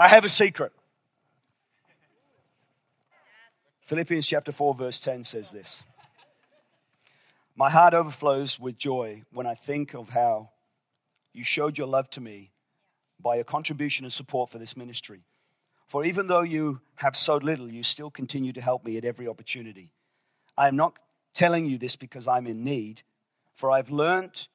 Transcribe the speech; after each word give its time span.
I 0.00 0.06
have 0.06 0.24
a 0.24 0.28
secret. 0.28 0.70
Philippians 3.80 4.28
chapter 4.28 4.52
4, 4.52 4.74
verse 4.74 5.00
10 5.00 5.24
says 5.24 5.50
this 5.50 5.82
My 7.56 7.68
heart 7.68 7.94
overflows 7.94 8.60
with 8.60 8.78
joy 8.78 9.24
when 9.32 9.44
I 9.44 9.56
think 9.56 9.96
of 9.96 10.10
how 10.10 10.50
you 11.32 11.42
showed 11.42 11.76
your 11.76 11.88
love 11.88 12.08
to 12.10 12.20
me 12.20 12.52
by 13.20 13.34
your 13.34 13.44
contribution 13.44 14.04
and 14.04 14.12
support 14.12 14.50
for 14.50 14.58
this 14.58 14.76
ministry. 14.76 15.24
For 15.88 16.04
even 16.04 16.28
though 16.28 16.42
you 16.42 16.80
have 16.96 17.16
so 17.16 17.38
little, 17.38 17.68
you 17.68 17.82
still 17.82 18.10
continue 18.10 18.52
to 18.52 18.60
help 18.60 18.84
me 18.84 18.98
at 18.98 19.04
every 19.04 19.26
opportunity. 19.26 19.90
I 20.56 20.68
am 20.68 20.76
not 20.76 20.96
telling 21.34 21.66
you 21.66 21.76
this 21.76 21.96
because 21.96 22.28
I'm 22.28 22.46
in 22.46 22.62
need, 22.62 23.02
for 23.56 23.72
I've 23.72 23.90
learned 23.90 24.46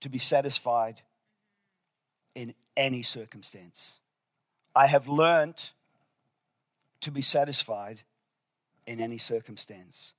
to 0.00 0.08
be 0.08 0.18
satisfied 0.18 1.02
in 2.34 2.54
any 2.76 3.02
circumstance. 3.02 3.98
I 4.74 4.86
have 4.86 5.08
learned 5.08 5.70
to 7.00 7.10
be 7.10 7.22
satisfied 7.22 8.00
in 8.86 9.00
any 9.00 9.18
circumstance. 9.18 10.14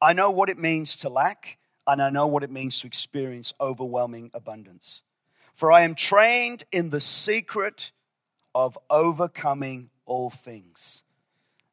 I 0.00 0.12
know 0.12 0.30
what 0.30 0.48
it 0.48 0.58
means 0.58 0.96
to 0.96 1.08
lack, 1.08 1.58
and 1.86 2.02
I 2.02 2.10
know 2.10 2.26
what 2.26 2.42
it 2.42 2.50
means 2.50 2.80
to 2.80 2.86
experience 2.86 3.54
overwhelming 3.60 4.30
abundance. 4.34 5.02
For 5.54 5.70
I 5.70 5.82
am 5.82 5.94
trained 5.94 6.64
in 6.72 6.90
the 6.90 7.00
secret 7.00 7.92
of 8.54 8.78
overcoming 8.90 9.90
all 10.06 10.30
things. 10.30 11.04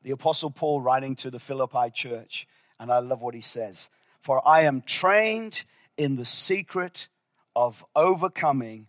The 0.03 0.11
Apostle 0.11 0.51
Paul 0.51 0.81
writing 0.81 1.15
to 1.17 1.31
the 1.31 1.39
Philippi 1.39 1.91
church, 1.93 2.47
and 2.79 2.91
I 2.91 2.99
love 2.99 3.21
what 3.21 3.35
he 3.35 3.41
says 3.41 3.89
For 4.21 4.47
I 4.47 4.61
am 4.61 4.81
trained 4.81 5.63
in 5.97 6.15
the 6.15 6.25
secret 6.25 7.07
of 7.55 7.85
overcoming 7.95 8.87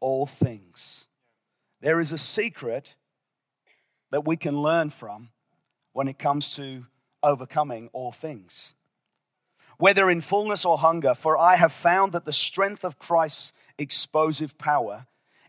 all 0.00 0.26
things. 0.26 1.06
There 1.80 2.00
is 2.00 2.12
a 2.12 2.18
secret 2.18 2.94
that 4.10 4.26
we 4.26 4.36
can 4.36 4.60
learn 4.60 4.90
from 4.90 5.30
when 5.92 6.08
it 6.08 6.18
comes 6.18 6.54
to 6.56 6.86
overcoming 7.22 7.88
all 7.92 8.12
things. 8.12 8.74
Whether 9.78 10.10
in 10.10 10.20
fullness 10.20 10.64
or 10.64 10.78
hunger, 10.78 11.14
for 11.14 11.38
I 11.38 11.56
have 11.56 11.72
found 11.72 12.12
that 12.12 12.26
the 12.26 12.32
strength 12.32 12.84
of 12.84 12.98
Christ's 12.98 13.52
explosive 13.78 14.58
power 14.58 15.06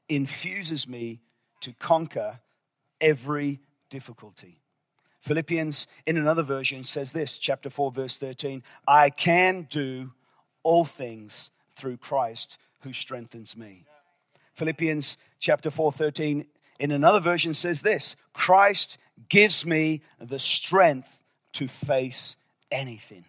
infuses 0.08 0.88
me 0.88 1.21
to 1.61 1.73
conquer 1.73 2.39
every 2.99 3.59
difficulty. 3.89 4.61
Philippians, 5.21 5.88
in 6.05 6.17
another 6.17 6.43
version, 6.43 6.83
says 6.83 7.11
this, 7.11 7.38
chapter 7.38 7.69
4, 7.69 7.91
verse 7.91 8.17
13 8.17 8.63
I 8.88 9.09
can 9.09 9.67
do 9.69 10.11
all 10.63 10.86
things 10.86 11.52
through 11.75 11.97
Christ 11.97 12.58
who 12.81 12.93
strengthens 12.93 13.55
me. 13.55 13.86
Philippians 14.53 15.17
chapter 15.39 15.71
4, 15.71 15.91
13 15.91 16.45
in 16.80 16.91
another 16.91 17.19
version 17.19 17.53
says 17.53 17.81
this 17.81 18.16
Christ 18.33 18.97
gives 19.30 19.66
me 19.66 20.02
the 20.19 20.39
strength 20.39 21.23
to 21.53 21.67
face 21.67 22.35
anything. 22.71 23.25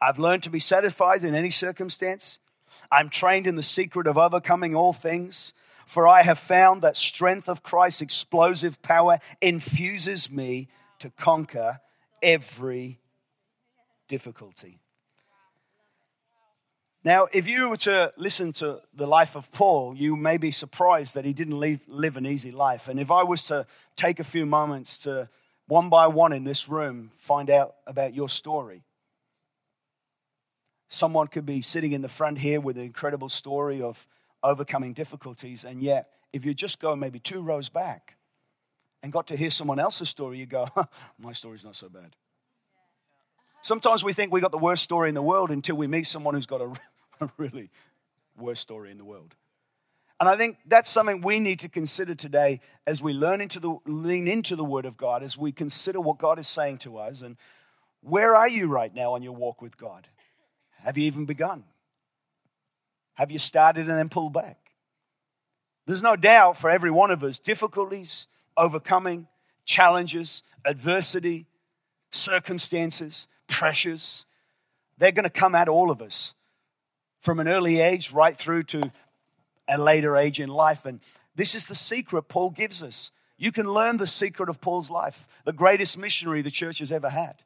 I've 0.00 0.18
learned 0.18 0.42
to 0.42 0.50
be 0.50 0.58
satisfied 0.58 1.24
in 1.24 1.34
any 1.34 1.50
circumstance. 1.50 2.40
I'm 2.92 3.08
trained 3.08 3.46
in 3.46 3.56
the 3.56 3.62
secret 3.62 4.06
of 4.06 4.18
overcoming 4.18 4.74
all 4.74 4.92
things, 4.92 5.54
for 5.86 6.06
I 6.06 6.22
have 6.22 6.38
found 6.38 6.82
that 6.82 6.96
strength 6.96 7.48
of 7.48 7.62
Christ's 7.62 8.02
explosive 8.02 8.82
power 8.82 9.18
infuses 9.40 10.30
me 10.30 10.68
to 10.98 11.10
conquer 11.10 11.80
every 12.22 12.98
difficulty. 14.08 14.80
Now, 17.04 17.28
if 17.32 17.46
you 17.46 17.68
were 17.68 17.76
to 17.78 18.14
listen 18.16 18.54
to 18.54 18.80
the 18.94 19.06
life 19.06 19.36
of 19.36 19.52
Paul, 19.52 19.94
you 19.94 20.16
may 20.16 20.38
be 20.38 20.50
surprised 20.50 21.14
that 21.14 21.26
he 21.26 21.34
didn't 21.34 21.60
live, 21.60 21.80
live 21.86 22.16
an 22.16 22.24
easy 22.24 22.50
life. 22.50 22.88
And 22.88 22.98
if 22.98 23.10
I 23.10 23.22
was 23.22 23.44
to 23.46 23.66
take 23.94 24.20
a 24.20 24.24
few 24.24 24.46
moments 24.46 25.00
to, 25.00 25.28
one 25.66 25.90
by 25.90 26.06
one 26.06 26.32
in 26.32 26.44
this 26.44 26.66
room, 26.66 27.10
find 27.18 27.50
out 27.50 27.74
about 27.86 28.14
your 28.14 28.30
story, 28.30 28.84
someone 30.88 31.26
could 31.26 31.44
be 31.44 31.60
sitting 31.60 31.92
in 31.92 32.00
the 32.00 32.08
front 32.08 32.38
here 32.38 32.58
with 32.58 32.78
an 32.78 32.84
incredible 32.84 33.28
story 33.28 33.82
of 33.82 34.06
overcoming 34.42 34.94
difficulties. 34.94 35.64
And 35.64 35.82
yet, 35.82 36.08
if 36.32 36.46
you 36.46 36.54
just 36.54 36.80
go 36.80 36.96
maybe 36.96 37.18
two 37.18 37.42
rows 37.42 37.68
back 37.68 38.16
and 39.02 39.12
got 39.12 39.26
to 39.26 39.36
hear 39.36 39.50
someone 39.50 39.78
else's 39.78 40.08
story, 40.08 40.38
you 40.38 40.46
go, 40.46 40.68
my 41.18 41.32
story's 41.32 41.64
not 41.64 41.76
so 41.76 41.90
bad. 41.90 42.16
Sometimes 43.60 44.02
we 44.02 44.14
think 44.14 44.32
we 44.32 44.40
got 44.40 44.52
the 44.52 44.58
worst 44.58 44.82
story 44.82 45.10
in 45.10 45.14
the 45.14 45.22
world 45.22 45.50
until 45.50 45.76
we 45.76 45.86
meet 45.86 46.06
someone 46.06 46.34
who's 46.34 46.46
got 46.46 46.60
a 46.62 46.72
really 47.36 47.70
worst 48.36 48.62
story 48.62 48.90
in 48.90 48.98
the 48.98 49.04
world. 49.04 49.34
And 50.20 50.28
I 50.28 50.36
think 50.36 50.58
that's 50.66 50.90
something 50.90 51.20
we 51.20 51.40
need 51.40 51.60
to 51.60 51.68
consider 51.68 52.14
today 52.14 52.60
as 52.86 53.02
we 53.02 53.12
learn 53.12 53.40
into 53.40 53.58
the 53.58 53.76
lean 53.84 54.28
into 54.28 54.56
the 54.56 54.64
Word 54.64 54.86
of 54.86 54.96
God, 54.96 55.22
as 55.22 55.36
we 55.36 55.52
consider 55.52 56.00
what 56.00 56.18
God 56.18 56.38
is 56.38 56.48
saying 56.48 56.78
to 56.78 56.98
us. 56.98 57.20
And 57.20 57.36
where 58.00 58.36
are 58.36 58.48
you 58.48 58.66
right 58.66 58.94
now 58.94 59.14
on 59.14 59.22
your 59.22 59.32
walk 59.32 59.60
with 59.60 59.76
God? 59.76 60.06
Have 60.82 60.96
you 60.96 61.04
even 61.04 61.24
begun? 61.24 61.64
Have 63.14 63.30
you 63.30 63.38
started 63.38 63.88
and 63.88 63.98
then 63.98 64.08
pulled 64.08 64.32
back? 64.32 64.58
There's 65.86 66.02
no 66.02 66.16
doubt 66.16 66.56
for 66.56 66.70
every 66.70 66.90
one 66.90 67.10
of 67.10 67.22
us, 67.22 67.38
difficulties, 67.38 68.26
overcoming, 68.56 69.26
challenges, 69.64 70.42
adversity, 70.64 71.46
circumstances, 72.10 73.28
pressures, 73.46 74.24
they're 74.98 75.12
going 75.12 75.24
to 75.24 75.30
come 75.30 75.54
at 75.54 75.68
all 75.68 75.90
of 75.90 76.00
us 76.00 76.34
from 77.24 77.40
an 77.40 77.48
early 77.48 77.80
age 77.80 78.12
right 78.12 78.36
through 78.36 78.62
to 78.62 78.92
a 79.66 79.78
later 79.78 80.14
age 80.14 80.38
in 80.38 80.50
life. 80.50 80.84
And 80.84 81.00
this 81.34 81.54
is 81.54 81.64
the 81.64 81.74
secret 81.74 82.24
Paul 82.24 82.50
gives 82.50 82.82
us. 82.82 83.12
You 83.38 83.50
can 83.50 83.66
learn 83.66 83.96
the 83.96 84.06
secret 84.06 84.50
of 84.50 84.60
Paul's 84.60 84.90
life, 84.90 85.26
the 85.46 85.52
greatest 85.52 85.96
missionary 85.96 86.42
the 86.42 86.50
church 86.50 86.80
has 86.80 86.92
ever 86.92 87.08
had. 87.08 87.36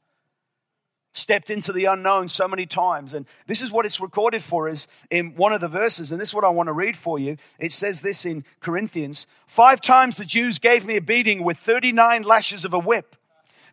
Stepped 1.12 1.48
into 1.48 1.72
the 1.72 1.84
unknown 1.84 2.26
so 2.26 2.48
many 2.48 2.66
times. 2.66 3.14
And 3.14 3.24
this 3.46 3.62
is 3.62 3.70
what 3.70 3.86
it's 3.86 4.00
recorded 4.00 4.42
for 4.42 4.68
is 4.68 4.88
in 5.10 5.36
one 5.36 5.52
of 5.52 5.60
the 5.60 5.68
verses, 5.68 6.10
and 6.10 6.20
this 6.20 6.30
is 6.30 6.34
what 6.34 6.44
I 6.44 6.48
want 6.48 6.66
to 6.66 6.72
read 6.72 6.96
for 6.96 7.16
you. 7.16 7.36
It 7.60 7.70
says 7.70 8.00
this 8.00 8.26
in 8.26 8.44
Corinthians 8.58 9.28
Five 9.46 9.80
times 9.80 10.16
the 10.16 10.24
Jews 10.24 10.58
gave 10.58 10.84
me 10.84 10.96
a 10.96 11.00
beating 11.00 11.44
with 11.44 11.56
39 11.56 12.24
lashes 12.24 12.64
of 12.64 12.74
a 12.74 12.80
whip. 12.80 13.14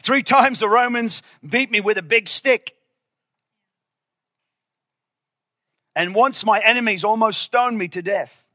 Three 0.04 0.22
times 0.22 0.60
the 0.60 0.70
Romans 0.70 1.24
beat 1.44 1.72
me 1.72 1.82
with 1.82 1.98
a 1.98 2.04
big 2.04 2.30
stick. 2.30 2.76
And 5.96 6.14
once 6.14 6.46
my 6.46 6.60
enemies 6.60 7.04
almost 7.04 7.42
stoned 7.42 7.78
me 7.78 7.88
to 7.90 8.02
death. 8.02 8.46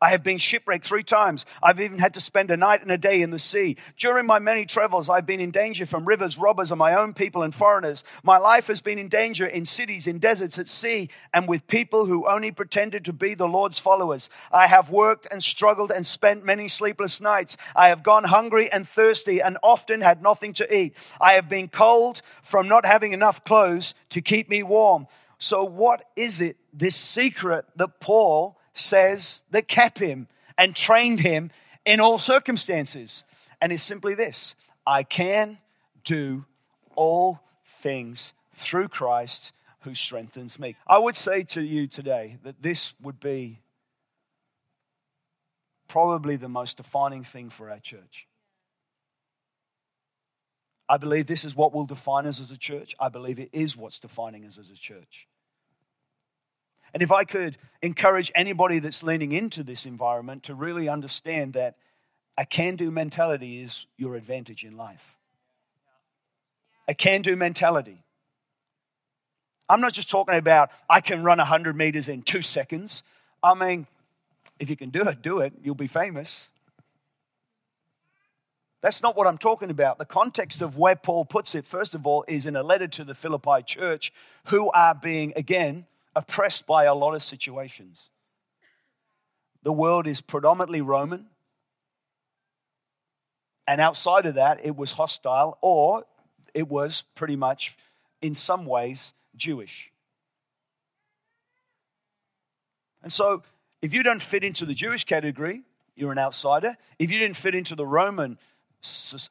I 0.00 0.10
have 0.10 0.22
been 0.22 0.38
shipwrecked 0.38 0.86
three 0.86 1.02
times. 1.02 1.44
I've 1.60 1.80
even 1.80 1.98
had 1.98 2.14
to 2.14 2.20
spend 2.20 2.52
a 2.52 2.56
night 2.56 2.82
and 2.82 2.90
a 2.92 2.98
day 2.98 3.20
in 3.20 3.32
the 3.32 3.38
sea. 3.38 3.76
During 3.98 4.26
my 4.26 4.38
many 4.38 4.64
travels, 4.64 5.08
I've 5.08 5.26
been 5.26 5.40
in 5.40 5.50
danger 5.50 5.86
from 5.86 6.04
rivers, 6.04 6.38
robbers, 6.38 6.70
and 6.70 6.78
my 6.78 6.94
own 6.94 7.14
people 7.14 7.42
and 7.42 7.52
foreigners. 7.52 8.04
My 8.22 8.38
life 8.38 8.68
has 8.68 8.80
been 8.80 9.00
in 9.00 9.08
danger 9.08 9.44
in 9.44 9.64
cities, 9.64 10.06
in 10.06 10.20
deserts, 10.20 10.56
at 10.56 10.68
sea, 10.68 11.08
and 11.34 11.48
with 11.48 11.66
people 11.66 12.06
who 12.06 12.28
only 12.28 12.52
pretended 12.52 13.06
to 13.06 13.12
be 13.12 13.34
the 13.34 13.48
Lord's 13.48 13.80
followers. 13.80 14.30
I 14.52 14.68
have 14.68 14.88
worked 14.88 15.26
and 15.32 15.42
struggled 15.42 15.90
and 15.90 16.06
spent 16.06 16.44
many 16.44 16.68
sleepless 16.68 17.20
nights. 17.20 17.56
I 17.74 17.88
have 17.88 18.04
gone 18.04 18.24
hungry 18.24 18.70
and 18.70 18.88
thirsty 18.88 19.42
and 19.42 19.58
often 19.64 20.00
had 20.02 20.22
nothing 20.22 20.52
to 20.54 20.74
eat. 20.76 20.94
I 21.20 21.32
have 21.32 21.48
been 21.48 21.66
cold 21.66 22.22
from 22.42 22.68
not 22.68 22.86
having 22.86 23.14
enough 23.14 23.42
clothes 23.42 23.94
to 24.10 24.20
keep 24.20 24.48
me 24.48 24.62
warm. 24.62 25.08
So, 25.38 25.64
what 25.64 26.04
is 26.16 26.40
it, 26.40 26.56
this 26.72 26.96
secret 26.96 27.64
that 27.76 28.00
Paul 28.00 28.58
says 28.72 29.42
that 29.50 29.68
kept 29.68 29.98
him 29.98 30.28
and 30.56 30.74
trained 30.74 31.20
him 31.20 31.50
in 31.84 32.00
all 32.00 32.18
circumstances? 32.18 33.24
And 33.60 33.72
it's 33.72 33.82
simply 33.82 34.14
this 34.14 34.56
I 34.86 35.02
can 35.02 35.58
do 36.04 36.44
all 36.96 37.40
things 37.66 38.34
through 38.54 38.88
Christ 38.88 39.52
who 39.80 39.94
strengthens 39.94 40.58
me. 40.58 40.74
I 40.86 40.98
would 40.98 41.14
say 41.14 41.44
to 41.44 41.62
you 41.62 41.86
today 41.86 42.38
that 42.42 42.62
this 42.62 42.94
would 43.00 43.20
be 43.20 43.60
probably 45.86 46.36
the 46.36 46.48
most 46.48 46.76
defining 46.76 47.24
thing 47.24 47.48
for 47.48 47.70
our 47.70 47.78
church. 47.78 48.26
I 50.88 50.96
believe 50.96 51.26
this 51.26 51.44
is 51.44 51.54
what 51.54 51.74
will 51.74 51.84
define 51.84 52.26
us 52.26 52.40
as 52.40 52.50
a 52.50 52.56
church. 52.56 52.94
I 52.98 53.08
believe 53.08 53.38
it 53.38 53.50
is 53.52 53.76
what's 53.76 53.98
defining 53.98 54.44
us 54.44 54.58
as 54.58 54.70
a 54.70 54.76
church. 54.76 55.26
And 56.94 57.02
if 57.02 57.12
I 57.12 57.24
could 57.24 57.58
encourage 57.82 58.32
anybody 58.34 58.78
that's 58.78 59.02
leaning 59.02 59.32
into 59.32 59.62
this 59.62 59.84
environment 59.84 60.44
to 60.44 60.54
really 60.54 60.88
understand 60.88 61.52
that 61.52 61.76
a 62.38 62.46
can 62.46 62.76
do 62.76 62.90
mentality 62.90 63.60
is 63.60 63.86
your 63.96 64.14
advantage 64.14 64.64
in 64.64 64.76
life. 64.76 65.16
A 66.86 66.94
can 66.94 67.20
do 67.20 67.36
mentality. 67.36 68.02
I'm 69.68 69.82
not 69.82 69.92
just 69.92 70.08
talking 70.08 70.34
about 70.34 70.70
I 70.88 71.02
can 71.02 71.22
run 71.22 71.38
100 71.38 71.76
meters 71.76 72.08
in 72.08 72.22
two 72.22 72.40
seconds. 72.40 73.02
I 73.42 73.52
mean, 73.52 73.86
if 74.58 74.70
you 74.70 74.76
can 74.76 74.88
do 74.88 75.02
it, 75.02 75.20
do 75.20 75.40
it. 75.40 75.52
You'll 75.62 75.74
be 75.74 75.88
famous. 75.88 76.50
That's 78.80 79.02
not 79.02 79.16
what 79.16 79.26
I'm 79.26 79.38
talking 79.38 79.70
about. 79.70 79.98
The 79.98 80.04
context 80.04 80.62
of 80.62 80.78
where 80.78 80.94
Paul 80.94 81.24
puts 81.24 81.54
it, 81.54 81.66
first 81.66 81.94
of 81.94 82.06
all, 82.06 82.24
is 82.28 82.46
in 82.46 82.54
a 82.54 82.62
letter 82.62 82.86
to 82.88 83.04
the 83.04 83.14
Philippi 83.14 83.62
church 83.64 84.12
who 84.46 84.70
are 84.70 84.94
being, 84.94 85.32
again, 85.34 85.86
oppressed 86.14 86.66
by 86.66 86.84
a 86.84 86.94
lot 86.94 87.14
of 87.14 87.22
situations. 87.22 88.10
the 89.64 89.72
world 89.72 90.06
is 90.06 90.20
predominantly 90.20 90.80
Roman. 90.80 91.26
And 93.66 93.80
outside 93.80 94.24
of 94.24 94.36
that, 94.36 94.64
it 94.64 94.76
was 94.76 94.92
hostile 94.92 95.58
or 95.60 96.04
it 96.54 96.68
was 96.68 97.02
pretty 97.14 97.36
much, 97.36 97.76
in 98.22 98.34
some 98.34 98.64
ways, 98.64 99.12
Jewish. 99.36 99.92
And 103.02 103.12
so, 103.12 103.42
if 103.82 103.92
you 103.92 104.02
don't 104.02 104.22
fit 104.22 104.42
into 104.42 104.64
the 104.64 104.74
Jewish 104.74 105.04
category, 105.04 105.62
you're 105.96 106.12
an 106.12 106.18
outsider. 106.18 106.76
If 106.98 107.10
you 107.10 107.18
didn't 107.18 107.36
fit 107.36 107.54
into 107.54 107.74
the 107.74 107.86
Roman 107.86 108.38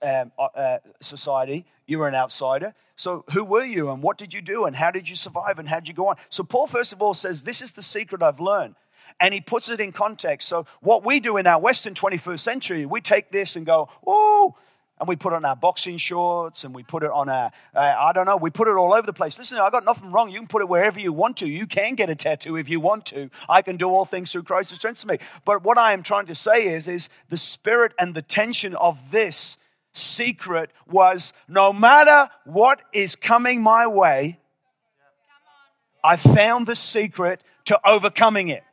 um, 0.02 0.32
uh, 0.38 0.44
uh, 0.44 0.78
society, 1.02 1.66
you 1.86 2.00
were 2.00 2.08
an 2.08 2.16
outsider. 2.16 2.74
So, 2.96 3.24
who 3.32 3.44
were 3.44 3.64
you 3.64 3.92
and 3.92 4.02
what 4.02 4.18
did 4.18 4.34
you 4.34 4.42
do 4.42 4.66
and 4.66 4.76
how 4.76 4.92
did 4.92 5.08
you 5.08 5.16
survive 5.16 5.60
and 5.60 5.70
how 5.70 5.80
did 5.80 5.88
you 5.88 5.94
go 5.94 6.08
on? 6.08 6.18
So, 6.30 6.44
Paul, 6.44 6.68
first 6.68 6.94
of 6.94 7.02
all, 7.02 7.14
says, 7.14 7.44
This 7.44 7.62
is 7.62 7.72
the 7.72 7.84
secret 7.84 8.22
I've 8.24 8.40
learned. 8.40 8.76
And 9.20 9.34
he 9.34 9.42
puts 9.42 9.70
it 9.70 9.80
in 9.80 9.92
context. 9.92 10.48
So, 10.48 10.66
what 10.82 11.06
we 11.06 11.20
do 11.20 11.38
in 11.38 11.48
our 11.48 11.60
Western 11.60 11.94
21st 11.94 12.40
century, 12.40 12.86
we 12.86 13.02
take 13.02 13.32
this 13.32 13.56
and 13.56 13.66
go, 13.66 13.90
Oh, 14.06 14.56
and 15.00 15.08
we 15.08 15.16
put 15.16 15.34
on 15.34 15.46
our 15.46 15.56
boxing 15.56 15.98
shorts 15.98 16.64
and 16.64 16.74
we 16.74 16.84
put 16.84 17.04
it 17.04 17.12
on 17.12 17.30
our, 17.30 17.52
uh, 17.76 17.80
I 17.80 18.12
don't 18.14 18.26
know, 18.26 18.38
we 18.38 18.50
put 18.50 18.68
it 18.68 18.76
all 18.76 18.94
over 18.94 19.06
the 19.06 19.14
place. 19.14 19.38
Listen, 19.38 19.60
I 19.60 19.70
got 19.70 19.86
nothing 19.86 20.12
wrong. 20.12 20.30
You 20.30 20.40
can 20.40 20.48
put 20.48 20.62
it 20.62 20.70
wherever 20.70 21.00
you 21.00 21.14
want 21.14 21.38
to. 21.38 21.48
You 21.48 21.68
can 21.68 21.96
get 21.96 22.10
a 22.10 22.16
tattoo 22.16 22.58
if 22.58 22.68
you 22.68 22.80
want 22.80 23.06
to. 23.08 23.30
I 23.48 23.62
can 23.62 23.78
do 23.78 23.88
all 23.90 24.06
things 24.06 24.32
through 24.32 24.44
Christ 24.44 24.72
who 24.72 24.76
strengthens 24.76 25.06
me. 25.06 25.20
But 25.46 25.64
what 25.64 25.78
I 25.78 25.94
am 25.94 26.02
trying 26.02 26.26
to 26.28 26.36
say 26.36 26.68
is, 26.68 26.88
is 26.88 27.10
the 27.30 27.38
spirit 27.38 27.94
and 28.00 28.16
the 28.16 28.22
tension 28.22 28.76
of 28.76 29.12
this 29.12 29.58
secret 29.94 30.72
was 30.88 31.34
no 31.48 31.72
matter 31.72 32.30
what 32.46 32.82
is 32.92 33.16
coming 33.16 33.62
my 33.62 33.86
way, 33.86 34.40
I 36.04 36.16
found 36.16 36.68
the 36.68 36.76
secret 36.76 37.44
to 37.66 37.80
overcoming 37.88 38.48
it 38.50 38.64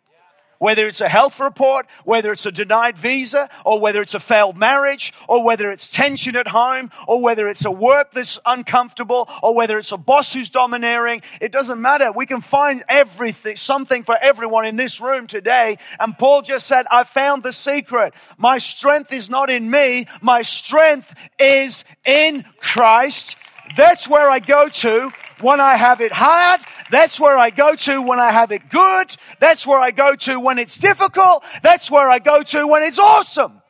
whether 0.59 0.87
it's 0.87 1.01
a 1.01 1.09
health 1.09 1.41
report, 1.41 1.87
whether 2.05 2.33
it's 2.33 2.47
a 2.47 2.53
denied 2.53 2.99
visa, 2.99 3.49
or 3.65 3.81
whether 3.81 4.01
it's 4.01 4.15
a 4.15 4.21
failed 4.21 4.57
marriage, 4.57 5.13
or 5.29 5.45
whether 5.45 5.71
it's 5.71 5.89
tension 5.89 6.37
at 6.37 6.49
home, 6.49 6.91
or 7.07 7.21
whether 7.21 7.49
it's 7.49 7.65
a 7.65 7.71
work 7.71 8.13
that's 8.13 8.39
uncomfortable, 8.47 9.29
or 9.43 9.55
whether 9.55 9.79
it's 9.79 9.93
a 9.93 9.97
boss 9.97 10.33
who's 10.33 10.49
domineering. 10.49 11.23
It 11.41 11.53
doesn't 11.53 11.81
matter. 11.81 12.13
We 12.13 12.27
can 12.27 12.41
find 12.41 12.85
everything, 12.89 13.57
something 13.57 14.03
for 14.03 14.17
everyone 14.17 14.67
in 14.67 14.77
this 14.77 15.01
room 15.01 15.27
today. 15.27 15.79
And 15.99 16.17
Paul 16.17 16.43
just 16.43 16.67
said, 16.67 16.87
I 16.91 17.05
found 17.05 17.43
the 17.43 17.53
secret. 17.53 18.15
My 18.37 18.59
strength 18.59 19.13
is 19.13 19.31
not 19.31 19.51
in 19.51 19.71
me. 19.71 20.07
My 20.21 20.43
strength 20.43 21.15
is 21.39 21.85
in 22.05 22.45
Christ. 22.61 23.37
That's 23.77 24.09
where 24.09 24.31
I 24.31 24.39
go 24.39 24.69
to 24.69 25.11
when 25.41 25.61
I 25.61 25.77
have 25.77 26.01
it 26.01 26.13
hard. 26.13 26.61
That's 26.91 27.19
where 27.19 27.37
I 27.37 27.51
go 27.51 27.75
to 27.75 28.03
when 28.03 28.21
I 28.21 28.31
have 28.31 28.53
it 28.53 28.69
good. 28.69 29.17
That's 29.41 29.67
where 29.67 29.79
I 29.79 29.91
go 29.91 30.15
to 30.17 30.41
when 30.41 30.59
it's 30.59 30.77
difficult. 30.77 31.45
That's 31.63 31.91
where 31.91 32.09
I 32.09 32.19
go 32.19 32.43
to 32.43 32.67
when 32.67 32.83
it's 32.83 32.99
awesome. 32.99 33.61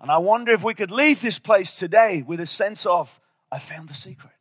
And 0.00 0.10
I 0.10 0.18
wonder 0.18 0.52
if 0.52 0.62
we 0.62 0.74
could 0.74 0.90
leave 0.90 1.20
this 1.20 1.38
place 1.38 1.78
today 1.78 2.22
with 2.22 2.40
a 2.40 2.46
sense 2.46 2.86
of, 2.86 3.18
I 3.50 3.58
found 3.58 3.88
the 3.88 3.94
secret. 3.94 4.32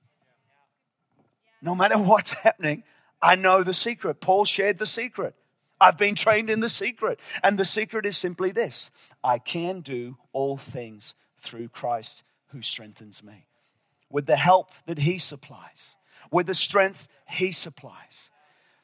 No 1.62 1.74
matter 1.74 1.98
what's 1.98 2.34
happening, 2.46 2.84
I 3.22 3.36
know 3.36 3.64
the 3.64 3.74
secret. 3.74 4.20
Paul 4.20 4.46
shared 4.46 4.78
the 4.78 4.86
secret. 4.86 5.34
I've 5.80 5.98
been 5.98 6.16
trained 6.16 6.50
in 6.50 6.60
the 6.60 6.70
secret. 6.70 7.20
And 7.44 7.58
the 7.58 7.66
secret 7.66 8.06
is 8.06 8.18
simply 8.18 8.52
this 8.52 8.92
I 9.24 9.40
can 9.40 9.82
do 9.82 10.18
all 10.34 10.58
things 10.58 11.16
through 11.40 11.70
Christ 11.70 12.24
who 12.50 12.62
strengthens 12.62 13.24
me 13.24 13.46
with 14.16 14.28
the 14.28 14.38
help 14.38 14.72
that 14.86 14.98
He 14.98 15.18
supplies, 15.18 15.98
with 16.32 16.48
the 16.48 16.56
strength 16.56 17.10
He 17.28 17.52
supplies. 17.52 18.32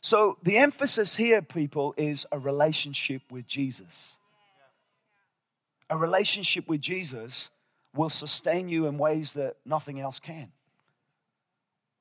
So, 0.02 0.38
the 0.44 0.58
emphasis 0.58 1.16
here, 1.16 1.42
people, 1.42 1.94
is 1.96 2.28
a 2.34 2.38
relationship 2.38 3.22
with 3.32 3.48
Jesus. 3.48 4.20
A 5.90 5.96
relationship 5.96 6.68
with 6.68 6.82
Jesus 6.82 7.50
will 7.96 8.10
sustain 8.10 8.68
you 8.68 8.88
in 8.88 8.98
ways 8.98 9.32
that 9.34 9.56
nothing 9.66 10.02
else 10.02 10.20
can. 10.20 10.52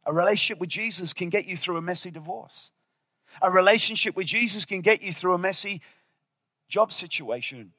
A 0.05 0.13
relationship 0.13 0.59
with 0.59 0.71
Jesus 0.71 1.13
can 1.13 1.29
get 1.29 1.45
you 1.45 1.57
through 1.57 1.77
a 1.77 1.83
messy 1.83 2.11
divorce. 2.11 2.73
A 3.41 3.49
relationship 3.49 4.17
with 4.17 4.27
Jesus 4.27 4.65
can 4.65 4.81
get 4.81 5.03
you 5.03 5.13
through 5.13 5.35
a 5.35 5.39
messy 5.39 5.83
job 6.69 6.93
situation 6.93 7.75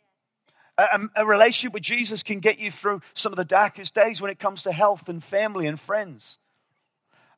a, 0.82 1.24
a, 1.24 1.26
relationship 1.26 1.74
with 1.74 1.84
Jesus 1.84 2.24
can 2.24 2.40
get 2.40 2.60
you 2.60 2.72
through 2.72 3.02
some 3.14 3.32
of 3.32 3.38
the 3.38 3.46
darkest 3.46 3.94
days 3.94 4.22
when 4.22 4.32
it 4.32 4.40
comes 4.40 4.64
to 4.64 4.72
health 4.72 5.10
and 5.10 5.24
family 5.24 5.68
and 5.68 5.80
friends. 5.80 6.40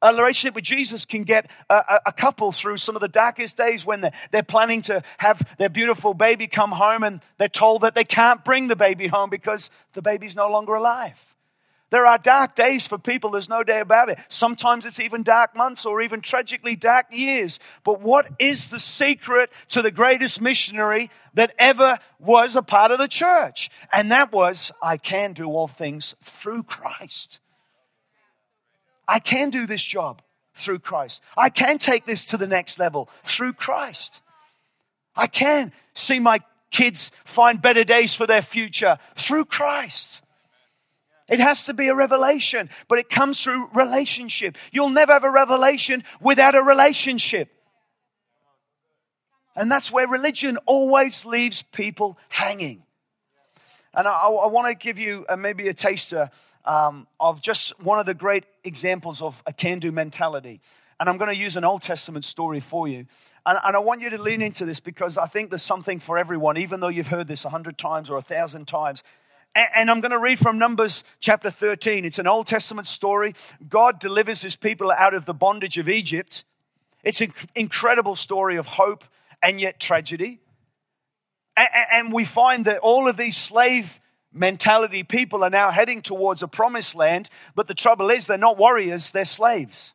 A 0.02 0.14
relationship 0.14 0.56
with 0.56 0.66
Jesus 0.66 1.06
can 1.06 1.24
get 1.24 1.50
a, 1.70 2.02
a, 2.08 2.12
couple 2.12 2.52
through 2.52 2.76
some 2.76 2.96
of 2.96 3.02
the 3.02 3.08
darkest 3.08 3.56
days 3.56 3.86
when 3.86 4.02
they're, 4.02 4.12
they're 4.32 4.44
planning 4.44 4.82
to 4.84 5.02
have 5.18 5.42
their 5.58 5.70
beautiful 5.70 6.14
baby 6.14 6.46
come 6.46 6.74
home 6.74 7.04
and 7.04 7.22
they're 7.38 7.48
told 7.48 7.82
that 7.84 7.96
they 7.96 8.04
can't 8.04 8.44
bring 8.44 8.68
the 8.68 8.76
baby 8.76 9.08
home 9.08 9.30
because 9.30 9.72
the 9.94 10.02
baby's 10.02 10.36
no 10.36 10.50
longer 10.50 10.76
alive. 10.76 11.33
There 11.94 12.08
are 12.08 12.18
dark 12.18 12.56
days 12.56 12.88
for 12.88 12.98
people, 12.98 13.30
there's 13.30 13.48
no 13.48 13.64
doubt 13.64 13.84
about 13.84 14.10
it. 14.10 14.18
Sometimes 14.28 14.84
it's 14.88 15.00
even 15.00 15.22
dark 15.22 15.56
months 15.56 15.86
or 15.86 16.02
even 16.02 16.22
tragically 16.22 16.76
dark 16.76 17.06
years. 17.12 17.60
But 17.84 18.02
what 18.02 18.32
is 18.40 18.72
the 18.72 18.80
secret 18.80 19.52
to 19.68 19.84
the 19.84 19.92
greatest 19.92 20.42
missionary 20.42 21.12
that 21.36 21.54
ever 21.60 22.00
was 22.18 22.56
a 22.56 22.64
part 22.64 22.90
of 22.90 22.98
the 22.98 23.08
church? 23.08 23.70
And 23.92 24.12
that 24.12 24.32
was, 24.32 24.72
I 24.82 24.98
can 24.98 25.34
do 25.34 25.46
all 25.50 25.68
things 25.68 26.16
through 26.24 26.64
Christ. 26.64 27.40
I 29.08 29.20
can 29.20 29.52
do 29.52 29.68
this 29.68 29.84
job 29.84 30.24
through 30.56 30.80
Christ. 30.80 31.22
I 31.38 31.50
can 31.50 31.78
take 31.78 32.08
this 32.08 32.26
to 32.26 32.38
the 32.38 32.48
next 32.48 32.80
level 32.80 33.08
through 33.24 33.54
Christ. 33.54 34.24
I 35.16 35.28
can 35.28 35.72
see 35.94 36.18
my 36.18 36.40
kids 36.72 37.12
find 37.24 37.62
better 37.62 37.84
days 37.84 38.16
for 38.16 38.26
their 38.26 38.42
future 38.42 38.98
through 39.16 39.46
Christ. 39.46 40.23
It 41.28 41.40
has 41.40 41.64
to 41.64 41.74
be 41.74 41.88
a 41.88 41.96
revelation, 41.96 42.70
but 42.88 43.00
it 43.00 43.10
comes 43.10 43.42
through 43.42 43.70
relationship. 43.74 44.58
You'll 44.72 44.90
never 44.90 45.14
have 45.14 45.24
a 45.24 45.32
revelation 45.32 46.04
without 46.20 46.56
a 46.56 46.62
relationship. 46.62 47.50
And 49.56 49.72
that's 49.72 49.92
where 49.92 50.08
religion 50.08 50.58
always 50.66 51.26
leaves 51.26 51.62
people 51.62 52.18
hanging. 52.30 52.84
And 53.94 54.08
I, 54.08 54.12
I 54.12 54.48
want 54.48 54.68
to 54.68 54.76
give 54.76 54.98
you 54.98 55.26
a, 55.30 55.38
maybe 55.38 55.68
a 55.68 55.74
taster 55.74 56.32
um, 56.66 57.08
of 57.20 57.42
just 57.42 57.80
one 57.80 58.00
of 58.00 58.06
the 58.06 58.14
great 58.14 58.46
examples 58.64 59.22
of 59.22 59.44
a 59.46 59.54
can 59.54 59.80
do 59.80 59.92
mentality. 59.92 60.62
And 61.00 61.10
I'm 61.10 61.18
going 61.18 61.34
to 61.34 61.40
use 61.40 61.56
an 61.56 61.64
Old 61.64 61.82
Testament 61.82 62.26
story 62.26 62.60
for 62.60 62.88
you. 62.88 63.06
And, 63.46 63.60
and, 63.64 63.76
I 63.76 63.80
want 63.80 64.00
you 64.00 64.10
to 64.10 64.22
lean 64.22 64.42
into 64.42 64.64
this 64.64 64.80
because 64.80 65.18
I 65.18 65.26
think 65.26 65.50
there's 65.50 65.64
something 65.64 66.00
for 66.00 66.18
everyone, 66.18 66.58
even 66.58 66.80
though 66.80 66.88
you've 66.88 67.08
heard 67.08 67.28
this 67.28 67.44
a 67.44 67.50
hundred 67.50 67.78
times 67.78 68.10
or 68.10 68.18
a 68.18 68.22
thousand 68.22 68.68
times. 68.68 69.04
And 69.56 69.92
I'm 69.92 70.02
going 70.02 70.12
to 70.12 70.20
read 70.20 70.40
from 70.40 70.58
Numbers 70.58 71.04
chapter 71.20 71.52
13. 71.52 72.06
It's 72.06 72.18
an 72.18 72.26
Old 72.26 72.48
Testament 72.48 72.88
story. 72.88 73.36
God 73.70 74.00
delivers 74.00 74.42
his 74.42 74.56
people 74.56 74.92
out 74.92 75.14
of 75.14 75.26
the 75.26 75.34
bondage 75.34 75.78
of 75.78 75.88
Egypt. 75.88 76.44
It's 77.04 77.22
an 77.22 77.34
incredible 77.54 78.16
story 78.16 78.58
of 78.58 78.66
hope 78.66 79.04
and 79.44 79.62
yet 79.62 79.80
tragedy. 79.80 80.40
And 81.56 82.12
we 82.12 82.26
find 82.26 82.66
that 82.66 82.80
all 82.80 83.08
of 83.08 83.16
these 83.16 83.38
slave 83.38 84.00
mentality 84.32 85.04
people 85.04 85.44
are 85.44 85.52
now 85.52 85.70
heading 85.70 86.02
towards 86.02 86.42
a 86.42 86.48
promised 86.48 86.96
land, 86.96 87.30
but 87.54 87.68
the 87.68 87.76
trouble 87.76 88.10
is 88.10 88.26
they're 88.26 88.40
not 88.40 88.58
warriors, 88.58 89.12
they're 89.12 89.24
slaves. 89.24 89.94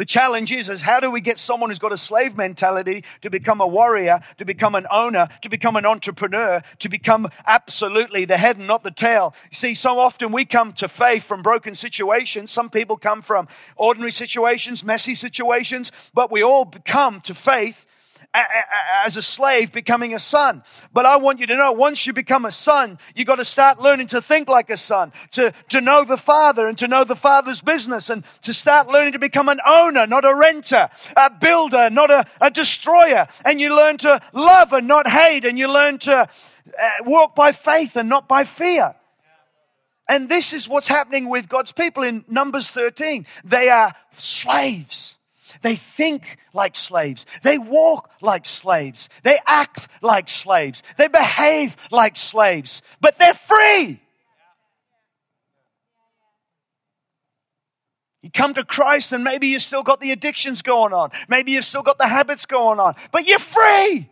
The 0.00 0.06
challenge 0.06 0.50
is, 0.50 0.70
is 0.70 0.80
how 0.80 0.98
do 0.98 1.10
we 1.10 1.20
get 1.20 1.38
someone 1.38 1.68
who's 1.68 1.78
got 1.78 1.92
a 1.92 1.98
slave 1.98 2.34
mentality 2.34 3.04
to 3.20 3.28
become 3.28 3.60
a 3.60 3.66
warrior, 3.66 4.20
to 4.38 4.46
become 4.46 4.74
an 4.74 4.86
owner, 4.90 5.28
to 5.42 5.50
become 5.50 5.76
an 5.76 5.84
entrepreneur, 5.84 6.62
to 6.78 6.88
become 6.88 7.28
absolutely 7.46 8.24
the 8.24 8.38
head 8.38 8.56
and 8.56 8.66
not 8.66 8.82
the 8.82 8.90
tail? 8.90 9.34
See, 9.52 9.74
so 9.74 9.98
often 9.98 10.32
we 10.32 10.46
come 10.46 10.72
to 10.72 10.88
faith 10.88 11.24
from 11.24 11.42
broken 11.42 11.74
situations. 11.74 12.50
Some 12.50 12.70
people 12.70 12.96
come 12.96 13.20
from 13.20 13.46
ordinary 13.76 14.10
situations, 14.10 14.82
messy 14.82 15.14
situations, 15.14 15.92
but 16.14 16.32
we 16.32 16.42
all 16.42 16.64
come 16.86 17.20
to 17.20 17.34
faith 17.34 17.84
as 18.32 19.16
a 19.16 19.22
slave 19.22 19.72
becoming 19.72 20.14
a 20.14 20.18
son. 20.18 20.62
But 20.92 21.06
I 21.06 21.16
want 21.16 21.40
you 21.40 21.46
to 21.46 21.56
know 21.56 21.72
once 21.72 22.06
you 22.06 22.12
become 22.12 22.44
a 22.44 22.50
son, 22.50 22.98
you 23.14 23.24
got 23.24 23.36
to 23.36 23.44
start 23.44 23.80
learning 23.80 24.08
to 24.08 24.22
think 24.22 24.48
like 24.48 24.70
a 24.70 24.76
son, 24.76 25.12
to, 25.32 25.52
to 25.70 25.80
know 25.80 26.04
the 26.04 26.16
father 26.16 26.68
and 26.68 26.78
to 26.78 26.88
know 26.88 27.04
the 27.04 27.16
father's 27.16 27.60
business 27.60 28.08
and 28.08 28.24
to 28.42 28.52
start 28.52 28.88
learning 28.88 29.12
to 29.12 29.18
become 29.18 29.48
an 29.48 29.60
owner, 29.66 30.06
not 30.06 30.24
a 30.24 30.34
renter, 30.34 30.88
a 31.16 31.30
builder, 31.30 31.90
not 31.90 32.10
a, 32.10 32.24
a 32.40 32.50
destroyer. 32.50 33.26
And 33.44 33.60
you 33.60 33.74
learn 33.74 33.98
to 33.98 34.20
love 34.32 34.72
and 34.72 34.86
not 34.86 35.08
hate 35.08 35.44
and 35.44 35.58
you 35.58 35.68
learn 35.68 35.98
to 36.00 36.20
uh, 36.20 36.28
walk 37.04 37.34
by 37.34 37.52
faith 37.52 37.96
and 37.96 38.08
not 38.08 38.28
by 38.28 38.44
fear. 38.44 38.94
And 40.08 40.28
this 40.28 40.52
is 40.52 40.68
what's 40.68 40.88
happening 40.88 41.28
with 41.28 41.48
God's 41.48 41.72
people 41.72 42.02
in 42.02 42.24
Numbers 42.28 42.68
13. 42.68 43.26
They 43.44 43.68
are 43.68 43.94
slaves. 44.16 45.18
They 45.62 45.76
think 45.76 46.38
like 46.52 46.76
slaves. 46.76 47.26
They 47.42 47.58
walk 47.58 48.10
like 48.20 48.46
slaves. 48.46 49.08
They 49.22 49.38
act 49.46 49.88
like 50.00 50.28
slaves. 50.28 50.82
They 50.96 51.08
behave 51.08 51.76
like 51.90 52.16
slaves, 52.16 52.82
but 53.00 53.18
they're 53.18 53.34
free. 53.34 54.00
You 58.22 58.30
come 58.30 58.52
to 58.54 58.64
Christ 58.64 59.12
and 59.12 59.24
maybe 59.24 59.48
you've 59.48 59.62
still 59.62 59.82
got 59.82 60.00
the 60.00 60.12
addictions 60.12 60.60
going 60.62 60.92
on. 60.92 61.10
Maybe 61.28 61.52
you've 61.52 61.64
still 61.64 61.82
got 61.82 61.98
the 61.98 62.06
habits 62.06 62.46
going 62.46 62.78
on, 62.78 62.94
but 63.12 63.26
you're 63.26 63.38
free. 63.38 64.10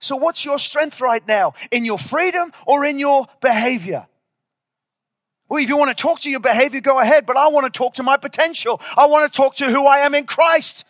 So, 0.00 0.14
what's 0.14 0.44
your 0.44 0.60
strength 0.60 1.00
right 1.00 1.26
now? 1.26 1.54
In 1.72 1.84
your 1.84 1.98
freedom 1.98 2.52
or 2.66 2.84
in 2.84 3.00
your 3.00 3.26
behavior? 3.40 4.06
Well, 5.48 5.62
if 5.62 5.68
you 5.68 5.76
want 5.76 5.96
to 5.96 6.00
talk 6.00 6.20
to 6.20 6.30
your 6.30 6.40
behavior, 6.40 6.80
go 6.80 6.98
ahead, 6.98 7.24
but 7.24 7.36
I 7.36 7.48
want 7.48 7.72
to 7.72 7.76
talk 7.76 7.94
to 7.94 8.02
my 8.02 8.16
potential. 8.16 8.80
I 8.96 9.06
want 9.06 9.30
to 9.32 9.36
talk 9.36 9.56
to 9.56 9.66
who 9.66 9.86
I 9.86 10.00
am 10.00 10.14
in 10.14 10.26
Christ. 10.26 10.84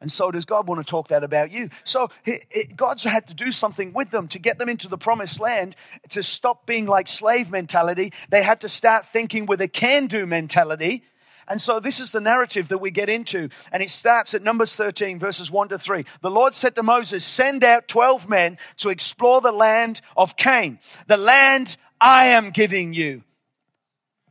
And 0.00 0.10
so 0.10 0.30
does 0.30 0.46
God 0.46 0.66
want 0.66 0.80
to 0.80 0.90
talk 0.90 1.08
that 1.08 1.22
about 1.24 1.50
you. 1.50 1.68
So 1.84 2.10
it, 2.24 2.46
it, 2.50 2.76
God's 2.76 3.04
had 3.04 3.26
to 3.26 3.34
do 3.34 3.52
something 3.52 3.92
with 3.92 4.10
them 4.10 4.28
to 4.28 4.38
get 4.38 4.58
them 4.58 4.70
into 4.70 4.88
the 4.88 4.96
promised 4.96 5.40
land, 5.40 5.76
to 6.10 6.22
stop 6.22 6.64
being 6.66 6.86
like 6.86 7.06
slave 7.06 7.50
mentality. 7.50 8.14
They 8.30 8.42
had 8.42 8.62
to 8.62 8.68
start 8.68 9.06
thinking 9.06 9.44
with 9.44 9.60
a 9.60 9.68
can 9.68 10.06
do 10.06 10.24
mentality. 10.24 11.04
And 11.46 11.60
so 11.60 11.80
this 11.80 12.00
is 12.00 12.12
the 12.12 12.20
narrative 12.20 12.68
that 12.68 12.78
we 12.78 12.90
get 12.90 13.10
into. 13.10 13.50
And 13.72 13.82
it 13.82 13.90
starts 13.90 14.32
at 14.32 14.42
Numbers 14.42 14.74
13, 14.74 15.18
verses 15.18 15.50
1 15.50 15.68
to 15.70 15.78
3. 15.78 16.06
The 16.22 16.30
Lord 16.30 16.54
said 16.54 16.76
to 16.76 16.82
Moses, 16.82 17.24
Send 17.24 17.62
out 17.62 17.88
12 17.88 18.26
men 18.28 18.56
to 18.78 18.88
explore 18.88 19.42
the 19.42 19.52
land 19.52 20.00
of 20.16 20.36
Canaan, 20.36 20.78
the 21.08 21.16
land 21.18 21.76
I 22.00 22.28
am 22.28 22.50
giving 22.50 22.94
you. 22.94 23.22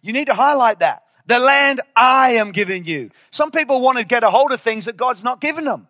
You 0.01 0.13
need 0.13 0.27
to 0.27 0.33
highlight 0.33 0.79
that 0.79 1.03
the 1.29 1.39
land 1.39 1.79
I 1.95 2.31
am 2.31 2.51
giving 2.51 2.85
you. 2.85 3.11
Some 3.29 3.51
people 3.51 3.81
want 3.81 3.99
to 3.99 4.03
get 4.03 4.23
a 4.23 4.31
hold 4.31 4.51
of 4.51 4.61
things 4.61 4.85
that 4.85 4.97
God's 4.97 5.23
not 5.23 5.39
given 5.39 5.63
them. 5.63 5.87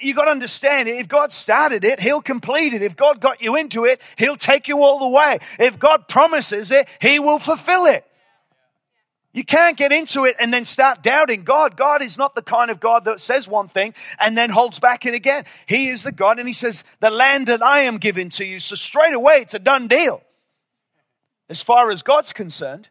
You 0.00 0.14
got 0.14 0.26
to 0.26 0.30
understand, 0.30 0.88
if 0.88 1.08
God 1.08 1.32
started 1.32 1.84
it, 1.84 1.98
He'll 1.98 2.22
complete 2.22 2.74
it. 2.74 2.82
If 2.82 2.96
God 2.96 3.20
got 3.20 3.42
you 3.42 3.56
into 3.56 3.84
it, 3.84 4.00
He'll 4.16 4.36
take 4.36 4.68
you 4.68 4.82
all 4.82 5.00
the 5.00 5.08
way. 5.08 5.40
If 5.58 5.78
God 5.78 6.06
promises 6.06 6.70
it, 6.70 6.88
He 7.00 7.18
will 7.18 7.40
fulfill 7.40 7.86
it. 7.86 8.04
You 9.32 9.44
can't 9.44 9.76
get 9.76 9.92
into 9.92 10.24
it 10.24 10.36
and 10.40 10.52
then 10.52 10.64
start 10.64 11.02
doubting 11.02 11.44
God. 11.44 11.76
God 11.76 12.02
is 12.02 12.16
not 12.16 12.34
the 12.34 12.42
kind 12.42 12.70
of 12.70 12.80
God 12.80 13.04
that 13.04 13.20
says 13.20 13.46
one 13.46 13.68
thing 13.68 13.94
and 14.18 14.36
then 14.36 14.50
holds 14.50 14.78
back 14.78 15.04
it 15.04 15.14
again. 15.14 15.44
He 15.66 15.88
is 15.88 16.02
the 16.02 16.12
God, 16.12 16.38
and 16.38 16.48
He 16.48 16.54
says, 16.54 16.82
The 17.00 17.10
land 17.10 17.46
that 17.48 17.62
I 17.62 17.80
am 17.80 17.98
giving 17.98 18.30
to 18.30 18.44
you. 18.44 18.58
So 18.58 18.74
straight 18.74 19.14
away, 19.14 19.40
it's 19.42 19.54
a 19.54 19.58
done 19.58 19.86
deal 19.86 20.22
as 21.50 21.62
far 21.62 21.90
as 21.90 22.02
God's 22.02 22.32
concerned. 22.32 22.88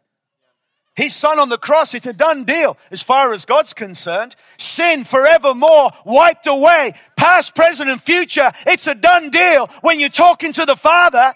His 0.94 1.14
son 1.14 1.38
on 1.38 1.48
the 1.48 1.58
cross, 1.58 1.94
it's 1.94 2.06
a 2.06 2.12
done 2.12 2.42
deal 2.42 2.76
as 2.90 3.02
far 3.02 3.32
as 3.32 3.44
God's 3.44 3.72
concerned. 3.72 4.34
Sin 4.56 5.04
forevermore 5.04 5.92
wiped 6.04 6.48
away, 6.48 6.94
past, 7.16 7.54
present, 7.54 7.88
and 7.88 8.02
future. 8.02 8.50
It's 8.66 8.88
a 8.88 8.96
done 8.96 9.30
deal 9.30 9.68
when 9.82 10.00
you're 10.00 10.08
talking 10.08 10.52
to 10.54 10.64
the 10.64 10.74
Father. 10.74 11.34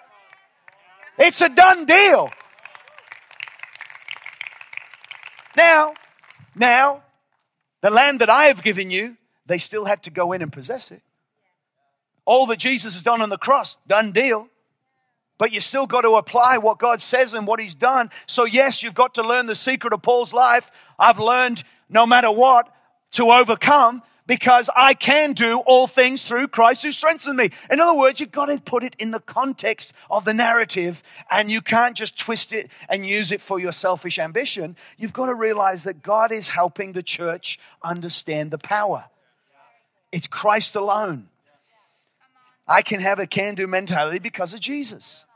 It's 1.16 1.40
a 1.40 1.48
done 1.48 1.84
deal. 1.84 2.30
Now, 5.56 5.94
now, 6.54 7.02
the 7.80 7.90
land 7.90 8.20
that 8.20 8.30
I 8.30 8.46
have 8.46 8.62
given 8.62 8.90
you, 8.90 9.16
they 9.46 9.58
still 9.58 9.84
had 9.84 10.02
to 10.04 10.10
go 10.10 10.32
in 10.32 10.42
and 10.42 10.52
possess 10.52 10.90
it. 10.90 11.02
All 12.24 12.46
that 12.46 12.58
Jesus 12.58 12.94
has 12.94 13.02
done 13.02 13.20
on 13.20 13.28
the 13.28 13.38
cross, 13.38 13.78
done 13.86 14.12
deal 14.12 14.48
but 15.42 15.50
you 15.52 15.58
still 15.58 15.88
got 15.88 16.02
to 16.02 16.10
apply 16.10 16.58
what 16.58 16.78
God 16.78 17.02
says 17.02 17.34
and 17.34 17.48
what 17.48 17.58
He's 17.58 17.74
done. 17.74 18.10
So, 18.26 18.44
yes, 18.44 18.80
you've 18.80 18.94
got 18.94 19.14
to 19.14 19.26
learn 19.26 19.46
the 19.46 19.56
secret 19.56 19.92
of 19.92 20.00
Paul's 20.00 20.32
life. 20.32 20.70
I've 21.00 21.18
learned 21.18 21.64
no 21.88 22.06
matter 22.06 22.30
what 22.30 22.72
to 23.14 23.24
overcome 23.24 24.04
because 24.32 24.70
I 24.74 24.94
can 24.94 25.34
do 25.34 25.58
all 25.58 25.86
things 25.86 26.24
through 26.24 26.48
Christ 26.48 26.82
who 26.82 26.90
strengthens 26.90 27.36
me. 27.36 27.50
In 27.70 27.80
other 27.80 27.92
words, 27.92 28.18
you've 28.18 28.32
got 28.32 28.46
to 28.46 28.58
put 28.58 28.82
it 28.82 28.96
in 28.98 29.10
the 29.10 29.20
context 29.20 29.92
of 30.10 30.24
the 30.24 30.32
narrative 30.32 31.02
and 31.30 31.50
you 31.50 31.60
can't 31.60 31.94
just 31.94 32.18
twist 32.18 32.50
it 32.54 32.70
and 32.88 33.06
use 33.06 33.30
it 33.30 33.42
for 33.42 33.60
your 33.60 33.72
selfish 33.72 34.18
ambition. 34.18 34.74
You've 34.96 35.12
got 35.12 35.26
to 35.26 35.34
realize 35.34 35.84
that 35.84 36.02
God 36.02 36.32
is 36.32 36.48
helping 36.48 36.92
the 36.92 37.02
church 37.02 37.58
understand 37.84 38.50
the 38.50 38.56
power. 38.56 39.04
It's 40.12 40.28
Christ 40.28 40.76
alone. 40.76 41.28
I 42.66 42.80
can 42.80 43.02
have 43.02 43.18
a 43.18 43.26
can 43.26 43.54
do 43.54 43.66
mentality 43.66 44.18
because 44.18 44.54
of 44.54 44.60
Jesus. 44.60 45.26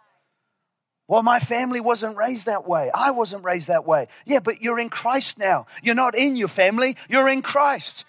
Well, 1.06 1.22
my 1.22 1.38
family 1.38 1.80
wasn't 1.80 2.16
raised 2.16 2.46
that 2.46 2.66
way. 2.66 2.90
I 2.94 3.10
wasn't 3.10 3.44
raised 3.44 3.68
that 3.68 3.86
way. 3.86 4.08
Yeah, 4.24 4.40
but 4.40 4.62
you're 4.62 4.80
in 4.80 4.88
Christ 4.88 5.38
now. 5.38 5.66
You're 5.82 5.94
not 5.94 6.16
in 6.16 6.34
your 6.34 6.48
family, 6.48 6.96
you're 7.10 7.28
in 7.28 7.42
Christ. 7.42 8.06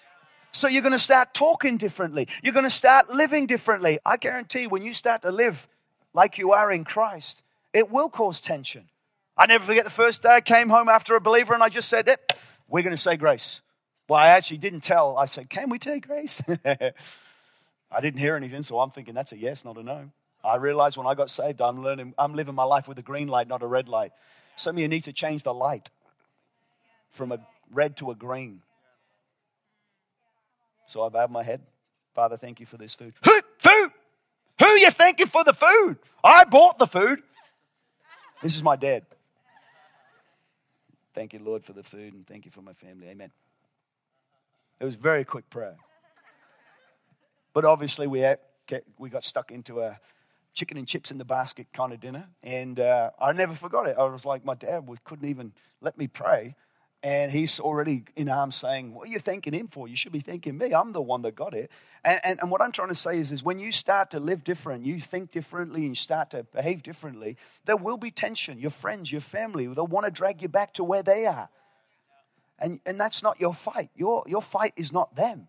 So 0.58 0.68
you're 0.68 0.82
going 0.82 0.92
to 0.92 1.00
start 1.00 1.36
talking 1.36 1.78
differently. 1.78 2.28
You're 2.42 2.54
going 2.54 2.64
to 2.64 2.70
start 2.70 3.12
living 3.12 3.46
differently. 3.46 4.00
I 4.04 4.18
guarantee 4.18 4.66
when 4.66 4.82
you 4.82 4.92
start 4.92 5.22
to 5.22 5.32
live 5.32 5.68
like 6.14 6.40
you 6.40 6.52
are 6.52 6.72
in 6.72 6.84
Christ, 6.84 7.44
it 7.74 7.92
will 7.92 8.10
cause 8.10 8.42
tension. 8.42 8.90
I 9.38 9.46
never 9.46 9.64
forget 9.64 9.84
the 9.84 9.92
first 9.92 10.24
day 10.24 10.30
I 10.30 10.42
came 10.42 10.70
home 10.70 10.90
after 10.90 11.16
a 11.16 11.22
believer 11.22 11.54
and 11.54 11.62
I 11.62 11.70
just 11.70 11.90
said, 11.90 12.10
eh, 12.10 12.16
We're 12.68 12.82
going 12.82 12.96
to 12.96 13.02
say 13.02 13.18
grace. 13.18 13.62
Well, 14.10 14.20
I 14.20 14.30
actually 14.30 14.58
didn't 14.58 14.82
tell. 14.82 15.16
I 15.16 15.26
said, 15.26 15.48
Can 15.48 15.70
we 15.70 15.78
take 15.78 16.08
grace? 16.08 16.42
I 16.66 18.02
didn't 18.02 18.20
hear 18.20 18.36
anything, 18.36 18.64
so 18.64 18.80
I'm 18.80 18.90
thinking 18.90 19.14
that's 19.14 19.34
a 19.34 19.38
yes, 19.38 19.64
not 19.64 19.78
a 19.78 19.84
no. 19.84 20.10
I 20.44 20.56
realized 20.56 20.98
when 20.98 21.06
I 21.06 21.14
got 21.14 21.30
saved, 21.30 21.62
I'm 21.62 21.84
learning, 21.84 22.16
I'm 22.18 22.34
living 22.34 22.56
my 22.56 22.64
life 22.64 22.88
with 22.88 22.98
a 22.98 23.04
green 23.04 23.28
light, 23.28 23.48
not 23.48 23.62
a 23.62 23.68
red 23.68 23.88
light. 23.88 24.12
Some 24.56 24.78
of 24.78 24.82
you 24.82 24.88
need 24.88 25.04
to 25.04 25.14
change 25.14 25.44
the 25.44 25.54
light 25.54 25.92
from 27.12 27.32
a 27.32 27.40
red 27.72 27.96
to 27.98 28.10
a 28.10 28.16
green. 28.16 28.64
So 30.88 31.04
I 31.04 31.10
bowed 31.10 31.32
my 31.32 31.44
head. 31.44 31.62
Father, 32.16 32.38
thank 32.38 32.60
you 32.60 32.66
for 32.66 32.78
this 32.78 32.94
food. 32.94 33.14
Who, 33.24 33.42
food? 33.60 33.92
Who 34.60 34.66
are 34.66 34.78
you 34.78 34.90
thanking 34.90 35.28
for 35.28 35.44
the 35.44 35.54
food? 35.54 35.98
I 36.24 36.46
bought 36.46 36.80
the 36.80 36.88
food. 36.88 37.22
This 38.42 38.56
is 38.56 38.64
my 38.64 38.76
dad. 38.76 39.06
Thank 41.14 41.34
you, 41.34 41.40
Lord, 41.40 41.64
for 41.64 41.74
the 41.74 41.84
food, 41.84 42.14
and 42.14 42.26
thank 42.26 42.46
you 42.46 42.52
for 42.52 42.62
my 42.62 42.74
family. 42.74 43.08
Amen. 43.08 43.32
It 44.80 44.86
was 44.86 44.96
very 44.96 45.26
quick 45.26 45.50
prayer. 45.50 45.76
But 47.54 47.66
obviously, 47.66 48.08
we, 48.08 48.24
we 49.00 49.10
got 49.10 49.24
stuck 49.24 49.52
into 49.52 49.82
a 49.82 50.00
chicken 50.54 50.78
and 50.78 50.88
chips 50.88 51.12
in 51.12 51.18
the 51.18 51.26
basket 51.26 51.68
kind 51.74 51.94
of 51.94 52.00
dinner. 52.00 52.28
And 52.44 52.80
uh, 52.80 53.12
I 53.20 53.32
never 53.32 53.54
forgot 53.54 53.88
it. 53.88 53.96
I 53.98 54.04
was 54.04 54.26
like, 54.26 54.46
my 54.46 54.56
dad 54.56 54.88
couldn't 55.04 55.28
even 55.28 55.54
let 55.82 55.98
me 55.98 56.08
pray. 56.08 56.56
And 57.04 57.32
he's 57.32 57.60
already 57.60 58.06
in 58.16 58.28
arms 58.28 58.56
saying, 58.56 58.94
What 58.94 59.08
are 59.08 59.12
you 59.12 59.20
thanking 59.20 59.54
him 59.54 59.68
for? 59.68 59.88
You 59.88 59.96
should 59.96 60.12
be 60.12 60.20
thanking 60.20 60.58
me. 60.58 60.74
I'm 60.74 60.94
the 60.94 61.02
one 61.02 61.22
that 61.22 61.36
got 61.36 61.54
it. 61.54 61.72
And, 62.04 62.20
and, 62.24 62.40
and 62.42 62.52
what 62.52 62.62
I'm 62.62 62.72
trying 62.72 62.88
to 62.88 62.96
say 62.96 63.20
is, 63.20 63.32
is 63.32 63.44
when 63.44 63.60
you 63.60 63.72
start 63.72 64.12
to 64.12 64.20
live 64.20 64.44
different, 64.44 64.84
you 64.84 65.00
think 65.00 65.32
differently, 65.32 65.82
and 65.82 65.90
you 65.90 65.96
start 65.96 66.32
to 66.32 66.44
behave 66.44 66.82
differently, 66.82 67.38
there 67.66 67.78
will 67.78 67.98
be 67.98 68.10
tension. 68.10 68.60
Your 68.60 68.72
friends, 68.72 69.12
your 69.12 69.22
family, 69.22 69.68
they'll 69.68 69.86
want 69.86 70.06
to 70.06 70.12
drag 70.12 70.42
you 70.42 70.48
back 70.48 70.74
to 70.74 70.84
where 70.84 71.04
they 71.04 71.28
are. 71.28 71.50
And, 72.60 72.80
and 72.86 73.00
that's 73.00 73.22
not 73.22 73.40
your 73.40 73.54
fight. 73.54 73.92
Your, 73.96 74.24
your 74.26 74.42
fight 74.42 74.74
is 74.76 74.92
not 74.92 75.16
them. 75.16 75.48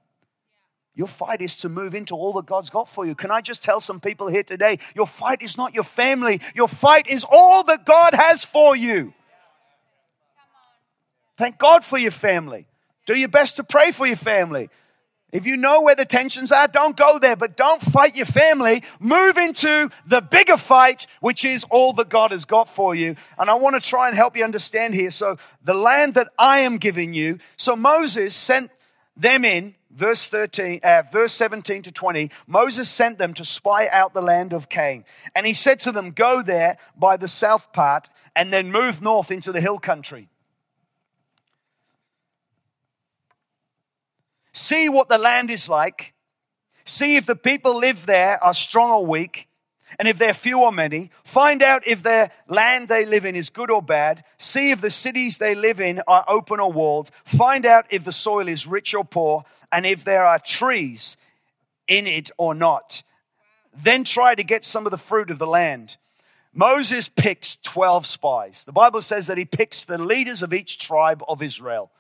Your 0.94 1.06
fight 1.06 1.40
is 1.40 1.54
to 1.58 1.68
move 1.68 1.94
into 1.94 2.14
all 2.14 2.32
that 2.34 2.46
God's 2.46 2.70
got 2.70 2.88
for 2.88 3.06
you. 3.06 3.14
Can 3.14 3.30
I 3.30 3.40
just 3.40 3.62
tell 3.62 3.80
some 3.80 4.00
people 4.00 4.26
here 4.26 4.42
today? 4.42 4.80
Your 4.96 5.06
fight 5.06 5.42
is 5.42 5.56
not 5.56 5.72
your 5.72 5.84
family, 5.84 6.40
your 6.54 6.68
fight 6.68 7.08
is 7.08 7.24
all 7.28 7.62
that 7.64 7.86
God 7.86 8.14
has 8.14 8.44
for 8.44 8.74
you. 8.74 9.14
Thank 11.38 11.57
God 11.57 11.85
for 11.85 11.97
your 11.97 12.11
family. 12.11 12.66
Do 13.07 13.14
your 13.14 13.28
best 13.28 13.57
to 13.57 13.64
pray 13.64 13.92
for 13.92 14.07
your 14.07 14.16
family. 14.16 14.68
If 15.33 15.47
you 15.47 15.57
know 15.57 15.83
where 15.83 15.95
the 15.95 16.04
tensions 16.04 16.50
are, 16.50 16.66
don't 16.66 16.97
go 16.97 17.18
there, 17.18 17.37
but 17.37 17.57
don't 17.57 17.80
fight 17.80 18.16
your 18.16 18.26
family. 18.26 18.83
Move 18.99 19.37
into 19.37 19.90
the 20.07 20.21
bigger 20.21 20.57
fight, 20.57 21.07
which 21.21 21.45
is 21.45 21.64
all 21.71 21.92
that 21.95 22.09
God 22.09 22.33
has 22.33 22.45
got 22.45 22.68
for 22.68 22.95
you. 22.95 23.14
And 23.38 23.49
I 23.49 23.54
want 23.54 23.80
to 23.80 23.88
try 23.88 24.09
and 24.09 24.16
help 24.16 24.37
you 24.37 24.42
understand 24.42 24.95
here. 24.95 25.11
So, 25.11 25.37
the 25.62 25.75
land 25.75 26.14
that 26.14 26.28
I 26.38 26.61
am 26.61 26.78
giving 26.78 27.14
you. 27.14 27.38
So, 27.57 27.76
Moses 27.76 28.35
sent 28.35 28.71
them 29.16 29.45
in 29.45 29.75
verse 29.90 30.28
13 30.28 30.80
uh, 30.85 31.02
verse 31.11 31.33
17 31.33 31.83
to 31.83 31.90
20 31.90 32.30
moses 32.47 32.88
sent 32.90 33.18
them 33.18 33.33
to 33.33 33.45
spy 33.45 33.88
out 33.88 34.12
the 34.12 34.21
land 34.21 34.52
of 34.52 34.68
canaan 34.68 35.04
and 35.35 35.47
he 35.47 35.54
said 35.54 35.80
to 35.80 35.90
them 35.90 36.11
go 36.11 36.42
there 36.42 36.76
by 36.97 37.16
the 37.16 37.26
south 37.26 37.73
part 37.73 38.09
and 38.37 38.52
then 38.52 38.71
move 38.71 39.00
north 39.00 39.30
into 39.30 39.50
the 39.50 39.62
hill 39.62 39.78
country 39.78 40.28
see 44.58 44.88
what 44.88 45.08
the 45.08 45.18
land 45.18 45.50
is 45.50 45.68
like 45.68 46.14
see 46.84 47.16
if 47.16 47.26
the 47.26 47.36
people 47.36 47.76
live 47.76 48.06
there 48.06 48.42
are 48.42 48.54
strong 48.54 48.90
or 48.90 49.06
weak 49.06 49.48
and 49.98 50.06
if 50.06 50.18
they're 50.18 50.34
few 50.34 50.60
or 50.60 50.72
many, 50.72 51.10
find 51.24 51.62
out 51.62 51.86
if 51.86 52.02
their 52.02 52.30
land 52.46 52.88
they 52.88 53.06
live 53.06 53.24
in 53.24 53.34
is 53.34 53.48
good 53.48 53.70
or 53.70 53.80
bad. 53.80 54.24
See 54.36 54.70
if 54.70 54.80
the 54.80 54.90
cities 54.90 55.38
they 55.38 55.54
live 55.54 55.80
in 55.80 56.02
are 56.06 56.24
open 56.28 56.60
or 56.60 56.70
walled. 56.70 57.10
Find 57.24 57.64
out 57.64 57.86
if 57.90 58.04
the 58.04 58.12
soil 58.12 58.48
is 58.48 58.66
rich 58.66 58.92
or 58.94 59.04
poor, 59.04 59.44
and 59.72 59.86
if 59.86 60.04
there 60.04 60.24
are 60.24 60.38
trees 60.38 61.16
in 61.86 62.06
it 62.06 62.30
or 62.36 62.54
not. 62.54 63.02
Then 63.82 64.04
try 64.04 64.34
to 64.34 64.44
get 64.44 64.64
some 64.64 64.86
of 64.86 64.90
the 64.90 64.98
fruit 64.98 65.30
of 65.30 65.38
the 65.38 65.46
land. 65.46 65.96
Moses 66.52 67.08
picks 67.08 67.56
12 67.56 68.06
spies. 68.06 68.64
The 68.64 68.72
Bible 68.72 69.00
says 69.00 69.28
that 69.28 69.38
he 69.38 69.44
picks 69.44 69.84
the 69.84 69.98
leaders 69.98 70.42
of 70.42 70.52
each 70.52 70.78
tribe 70.78 71.22
of 71.28 71.42
Israel. 71.42 71.90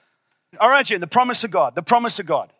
All 0.58 0.70
right, 0.70 0.84
Jim, 0.84 1.00
the 1.00 1.06
promise 1.06 1.44
of 1.44 1.50
God, 1.50 1.74
the 1.74 1.82
promise 1.82 2.18
of 2.18 2.26
God. 2.26 2.52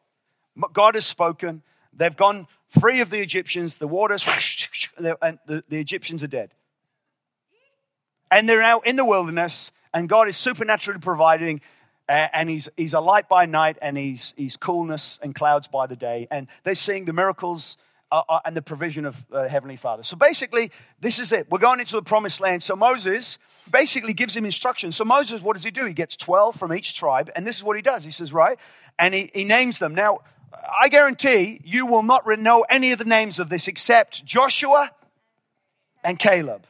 God 0.72 0.94
has 0.94 1.06
spoken. 1.06 1.62
They've 1.92 2.16
gone 2.16 2.46
free 2.68 3.00
of 3.00 3.10
the 3.10 3.20
Egyptians, 3.20 3.76
the 3.76 3.88
waters, 3.88 4.26
and 4.98 5.38
the, 5.46 5.64
the 5.68 5.78
Egyptians 5.78 6.22
are 6.22 6.28
dead. 6.28 6.52
And 8.30 8.48
they're 8.48 8.62
out 8.62 8.86
in 8.86 8.96
the 8.96 9.04
wilderness, 9.04 9.72
and 9.94 10.08
God 10.08 10.28
is 10.28 10.36
supernaturally 10.36 11.00
providing 11.00 11.62
and 12.08 12.48
he's, 12.48 12.68
he's 12.76 12.94
a 12.94 13.00
light 13.00 13.28
by 13.28 13.46
night 13.46 13.76
and 13.82 13.96
he's, 13.96 14.32
he's 14.36 14.56
coolness 14.56 15.18
and 15.22 15.34
clouds 15.34 15.66
by 15.66 15.86
the 15.86 15.96
day. 15.96 16.26
And 16.30 16.46
they're 16.64 16.74
seeing 16.74 17.04
the 17.04 17.12
miracles 17.12 17.76
uh, 18.10 18.22
uh, 18.28 18.40
and 18.44 18.56
the 18.56 18.62
provision 18.62 19.04
of 19.04 19.26
uh, 19.30 19.46
Heavenly 19.46 19.76
Father. 19.76 20.02
So 20.02 20.16
basically, 20.16 20.70
this 21.00 21.18
is 21.18 21.32
it. 21.32 21.50
We're 21.50 21.58
going 21.58 21.80
into 21.80 21.96
the 21.96 22.02
promised 22.02 22.40
land. 22.40 22.62
So 22.62 22.74
Moses 22.74 23.38
basically 23.68 24.12
gives 24.12 24.36
him 24.36 24.44
instructions. 24.44 24.96
So 24.96 25.04
Moses, 25.04 25.40
what 25.40 25.54
does 25.54 25.64
he 25.64 25.70
do? 25.70 25.84
He 25.84 25.94
gets 25.94 26.16
12 26.16 26.56
from 26.56 26.72
each 26.72 26.94
tribe, 26.94 27.30
and 27.36 27.46
this 27.46 27.56
is 27.56 27.64
what 27.64 27.76
he 27.76 27.82
does. 27.82 28.04
He 28.04 28.10
says, 28.10 28.32
right? 28.32 28.58
And 28.98 29.14
he, 29.14 29.30
he 29.34 29.44
names 29.44 29.78
them. 29.78 29.94
Now, 29.94 30.20
I 30.80 30.88
guarantee 30.88 31.60
you 31.64 31.86
will 31.86 32.02
not 32.02 32.26
know 32.40 32.64
any 32.68 32.92
of 32.92 32.98
the 32.98 33.04
names 33.04 33.38
of 33.38 33.48
this 33.48 33.68
except 33.68 34.24
Joshua 34.24 34.90
and 36.02 36.18
Caleb. 36.18 36.66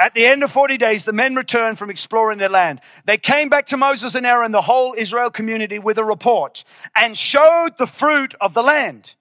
At 0.00 0.14
the 0.14 0.26
end 0.26 0.44
of 0.44 0.52
40 0.52 0.76
days, 0.76 1.04
the 1.04 1.12
men 1.12 1.34
returned 1.34 1.76
from 1.76 1.90
exploring 1.90 2.38
their 2.38 2.48
land. 2.48 2.80
They 3.04 3.18
came 3.18 3.48
back 3.48 3.66
to 3.66 3.76
Moses 3.76 4.14
and 4.14 4.24
Aaron, 4.24 4.52
the 4.52 4.62
whole 4.62 4.94
Israel 4.96 5.30
community, 5.30 5.80
with 5.80 5.98
a 5.98 6.04
report 6.04 6.62
and 6.94 7.18
showed 7.18 7.70
the 7.78 7.86
fruit 7.86 8.34
of 8.40 8.54
the 8.54 8.62
land. 8.62 9.14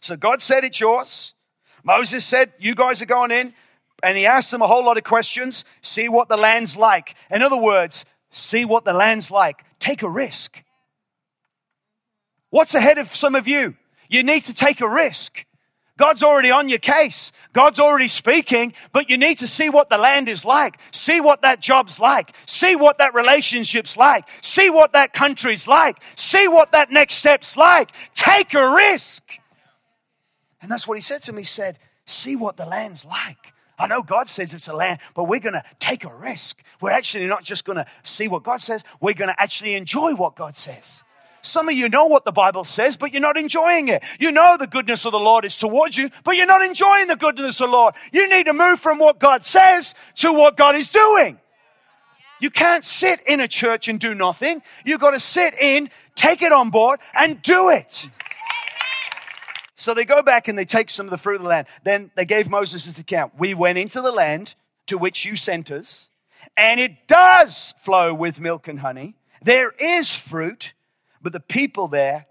So 0.00 0.16
God 0.16 0.40
said, 0.40 0.64
It's 0.64 0.80
yours. 0.80 1.34
Moses 1.82 2.24
said, 2.24 2.54
You 2.58 2.74
guys 2.74 3.02
are 3.02 3.06
going 3.06 3.30
in. 3.30 3.52
And 4.04 4.18
he 4.18 4.26
asked 4.26 4.50
them 4.50 4.60
a 4.60 4.66
whole 4.66 4.84
lot 4.84 4.98
of 4.98 5.04
questions. 5.04 5.64
See 5.80 6.10
what 6.10 6.28
the 6.28 6.36
land's 6.36 6.76
like. 6.76 7.14
In 7.30 7.40
other 7.40 7.56
words, 7.56 8.04
see 8.30 8.66
what 8.66 8.84
the 8.84 8.92
land's 8.92 9.30
like. 9.30 9.64
Take 9.78 10.02
a 10.02 10.10
risk. 10.10 10.62
What's 12.50 12.74
ahead 12.74 12.98
of 12.98 13.08
some 13.08 13.34
of 13.34 13.48
you? 13.48 13.76
You 14.10 14.22
need 14.22 14.44
to 14.44 14.52
take 14.52 14.82
a 14.82 14.88
risk. 14.88 15.46
God's 15.96 16.22
already 16.22 16.50
on 16.50 16.68
your 16.68 16.80
case. 16.80 17.32
God's 17.54 17.78
already 17.78 18.08
speaking, 18.08 18.74
but 18.92 19.08
you 19.08 19.16
need 19.16 19.38
to 19.38 19.46
see 19.46 19.70
what 19.70 19.88
the 19.88 19.96
land 19.96 20.28
is 20.28 20.44
like. 20.44 20.78
See 20.90 21.20
what 21.20 21.40
that 21.42 21.60
job's 21.60 21.98
like. 21.98 22.34
See 22.46 22.76
what 22.76 22.98
that 22.98 23.14
relationship's 23.14 23.96
like. 23.96 24.28
See 24.42 24.68
what 24.68 24.92
that 24.92 25.14
country's 25.14 25.66
like. 25.66 25.96
See 26.14 26.46
what 26.46 26.72
that 26.72 26.90
next 26.90 27.14
step's 27.14 27.56
like. 27.56 27.90
Take 28.12 28.52
a 28.52 28.68
risk. 28.74 29.22
And 30.60 30.70
that's 30.70 30.86
what 30.86 30.98
he 30.98 31.00
said 31.00 31.22
to 31.22 31.32
me. 31.32 31.42
He 31.42 31.46
said, 31.46 31.78
see 32.04 32.36
what 32.36 32.58
the 32.58 32.66
land's 32.66 33.06
like. 33.06 33.53
I 33.84 33.86
know 33.86 34.02
God 34.02 34.30
says 34.30 34.54
it's 34.54 34.66
a 34.66 34.72
land, 34.72 34.98
but 35.14 35.24
we're 35.24 35.40
going 35.40 35.52
to 35.52 35.62
take 35.78 36.04
a 36.04 36.14
risk. 36.14 36.62
We're 36.80 36.90
actually 36.90 37.26
not 37.26 37.44
just 37.44 37.66
going 37.66 37.76
to 37.76 37.86
see 38.02 38.28
what 38.28 38.42
God 38.42 38.62
says, 38.62 38.82
we're 38.98 39.12
going 39.12 39.28
to 39.28 39.38
actually 39.38 39.74
enjoy 39.74 40.14
what 40.14 40.36
God 40.36 40.56
says. 40.56 41.04
Some 41.42 41.68
of 41.68 41.74
you 41.74 41.90
know 41.90 42.06
what 42.06 42.24
the 42.24 42.32
Bible 42.32 42.64
says, 42.64 42.96
but 42.96 43.12
you're 43.12 43.20
not 43.20 43.36
enjoying 43.36 43.88
it. 43.88 44.02
You 44.18 44.32
know 44.32 44.56
the 44.56 44.66
goodness 44.66 45.04
of 45.04 45.12
the 45.12 45.20
Lord 45.20 45.44
is 45.44 45.54
towards 45.54 45.98
you, 45.98 46.08
but 46.24 46.38
you're 46.38 46.46
not 46.46 46.64
enjoying 46.64 47.08
the 47.08 47.16
goodness 47.16 47.60
of 47.60 47.68
the 47.68 47.76
Lord. 47.76 47.94
You 48.10 48.26
need 48.26 48.44
to 48.44 48.54
move 48.54 48.80
from 48.80 48.98
what 48.98 49.18
God 49.18 49.44
says 49.44 49.94
to 50.16 50.32
what 50.32 50.56
God 50.56 50.76
is 50.76 50.88
doing. 50.88 51.38
You 52.40 52.48
can't 52.48 52.86
sit 52.86 53.20
in 53.26 53.40
a 53.40 53.48
church 53.48 53.86
and 53.88 54.00
do 54.00 54.14
nothing. 54.14 54.62
You've 54.86 55.00
got 55.00 55.10
to 55.10 55.20
sit 55.20 55.54
in, 55.60 55.90
take 56.14 56.40
it 56.40 56.52
on 56.52 56.70
board, 56.70 57.00
and 57.14 57.42
do 57.42 57.68
it. 57.68 58.08
So 59.84 59.92
they 59.92 60.06
go 60.06 60.22
back 60.22 60.48
and 60.48 60.56
they 60.56 60.64
take 60.64 60.88
some 60.88 61.04
of 61.04 61.10
the 61.10 61.18
fruit 61.18 61.36
of 61.36 61.42
the 61.42 61.48
land. 61.48 61.66
Then 61.82 62.10
they 62.14 62.24
gave 62.24 62.48
Moses 62.48 62.86
this 62.86 62.98
account. 62.98 63.34
We 63.36 63.52
went 63.52 63.76
into 63.76 64.00
the 64.00 64.12
land 64.12 64.54
to 64.86 64.96
which 64.96 65.26
you 65.26 65.36
sent 65.36 65.70
us, 65.70 66.08
and 66.56 66.80
it 66.80 67.06
does 67.06 67.74
flow 67.82 68.14
with 68.14 68.40
milk 68.40 68.66
and 68.66 68.80
honey. 68.80 69.14
There 69.42 69.72
is 69.78 70.14
fruit, 70.14 70.72
but 71.20 71.34
the 71.34 71.40
people 71.40 71.86
there 71.86 72.24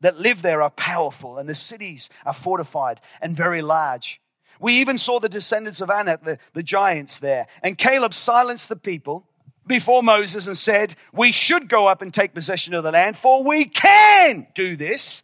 that 0.00 0.18
live 0.18 0.40
there 0.40 0.62
are 0.62 0.70
powerful, 0.70 1.36
and 1.36 1.46
the 1.46 1.54
cities 1.54 2.08
are 2.24 2.32
fortified 2.32 3.02
and 3.20 3.36
very 3.36 3.60
large. 3.60 4.18
We 4.58 4.80
even 4.80 4.96
saw 4.96 5.20
the 5.20 5.28
descendants 5.28 5.82
of 5.82 5.90
Anak, 5.90 6.24
the, 6.24 6.38
the 6.54 6.62
giants 6.62 7.18
there. 7.18 7.48
And 7.62 7.76
Caleb 7.76 8.14
silenced 8.14 8.70
the 8.70 8.76
people 8.76 9.26
before 9.66 10.02
Moses 10.02 10.46
and 10.46 10.56
said, 10.56 10.96
We 11.12 11.32
should 11.32 11.68
go 11.68 11.86
up 11.86 12.00
and 12.00 12.14
take 12.14 12.32
possession 12.32 12.72
of 12.72 12.82
the 12.82 12.92
land, 12.92 13.18
for 13.18 13.44
we 13.44 13.66
can 13.66 14.46
do 14.54 14.74
this. 14.74 15.22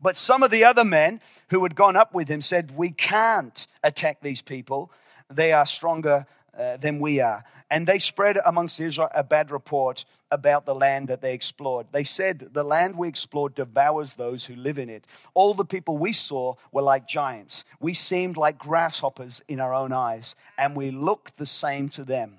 But 0.00 0.16
some 0.16 0.42
of 0.42 0.50
the 0.50 0.64
other 0.64 0.84
men 0.84 1.20
who 1.48 1.62
had 1.62 1.74
gone 1.74 1.96
up 1.96 2.14
with 2.14 2.28
him 2.28 2.40
said, 2.40 2.76
We 2.76 2.90
can't 2.90 3.66
attack 3.82 4.20
these 4.20 4.42
people. 4.42 4.90
They 5.32 5.52
are 5.52 5.66
stronger 5.66 6.26
uh, 6.56 6.76
than 6.76 7.00
we 7.00 7.20
are. 7.20 7.44
And 7.70 7.86
they 7.86 7.98
spread 7.98 8.38
amongst 8.44 8.80
Israel 8.80 9.08
a 9.14 9.24
bad 9.24 9.50
report 9.50 10.04
about 10.30 10.66
the 10.66 10.74
land 10.74 11.08
that 11.08 11.20
they 11.20 11.34
explored. 11.34 11.86
They 11.92 12.04
said, 12.04 12.50
The 12.52 12.64
land 12.64 12.96
we 12.96 13.08
explored 13.08 13.54
devours 13.54 14.14
those 14.14 14.44
who 14.44 14.56
live 14.56 14.78
in 14.78 14.88
it. 14.88 15.06
All 15.34 15.54
the 15.54 15.64
people 15.64 15.98
we 15.98 16.12
saw 16.12 16.54
were 16.72 16.82
like 16.82 17.08
giants. 17.08 17.64
We 17.80 17.94
seemed 17.94 18.36
like 18.36 18.58
grasshoppers 18.58 19.42
in 19.48 19.60
our 19.60 19.74
own 19.74 19.92
eyes, 19.92 20.34
and 20.58 20.76
we 20.76 20.90
looked 20.90 21.36
the 21.36 21.46
same 21.46 21.88
to 21.90 22.04
them. 22.04 22.38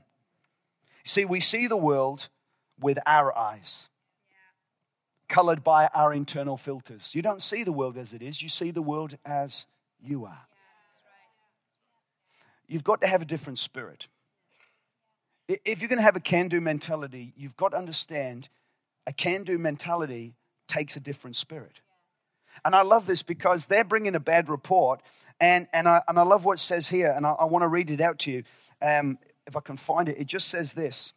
See, 1.04 1.26
we 1.26 1.40
see 1.40 1.68
the 1.68 1.78
world 1.78 2.28
with 2.80 3.00
our 3.06 3.36
eyes, 3.38 3.88
colored 5.28 5.64
by 5.64 5.88
our 5.94 6.14
internal 6.14 6.58
filters. 6.58 7.12
You 7.14 7.22
don't 7.22 7.42
see 7.42 7.64
the 7.64 7.72
world 7.72 7.98
as 7.98 8.14
it 8.14 8.22
is, 8.22 8.42
you 8.42 8.50
see 8.50 8.72
the 8.72 8.82
world 8.82 9.18
as 9.26 9.68
you 10.02 10.26
are. 10.26 10.48
You've 12.68 12.84
got 12.84 13.02
to 13.02 13.08
have 13.08 13.22
a 13.22 13.26
different 13.26 13.60
spirit. 13.60 14.08
If 15.48 15.82
you're 15.82 15.88
going 15.88 16.00
to 16.00 16.04
have 16.04 16.18
a 16.18 16.22
can 16.22 16.50
do 16.50 16.60
mentality, 16.60 17.34
you've 17.38 17.56
got 17.56 17.70
to 17.70 17.78
understand 17.78 18.50
a 19.06 19.14
can 19.14 19.44
do 19.44 19.58
mentality 19.58 20.36
takes 20.68 20.98
a 20.98 21.00
different 21.00 21.38
spirit. 21.38 21.80
And 22.66 22.76
I 22.76 22.82
love 22.82 23.06
this 23.06 23.24
because 23.24 23.68
they're 23.68 23.86
bringing 23.86 24.16
a 24.16 24.20
bad 24.20 24.50
report. 24.50 25.02
And, 25.40 25.68
and, 25.72 25.88
I, 25.88 26.02
and 26.08 26.20
I 26.20 26.24
love 26.24 26.44
what 26.44 26.60
it 26.60 26.62
says 26.62 26.90
here. 26.90 27.14
And 27.16 27.26
I, 27.26 27.32
I 27.32 27.46
want 27.46 27.64
to 27.64 27.68
read 27.68 27.90
it 27.90 28.02
out 28.02 28.20
to 28.20 28.32
you. 28.32 28.44
Um, 28.82 29.18
if 29.46 29.56
I 29.56 29.62
can 29.62 29.78
find 29.78 30.10
it, 30.10 30.18
it 30.20 30.28
just 30.28 30.50
says 30.50 30.74
this. 30.74 31.14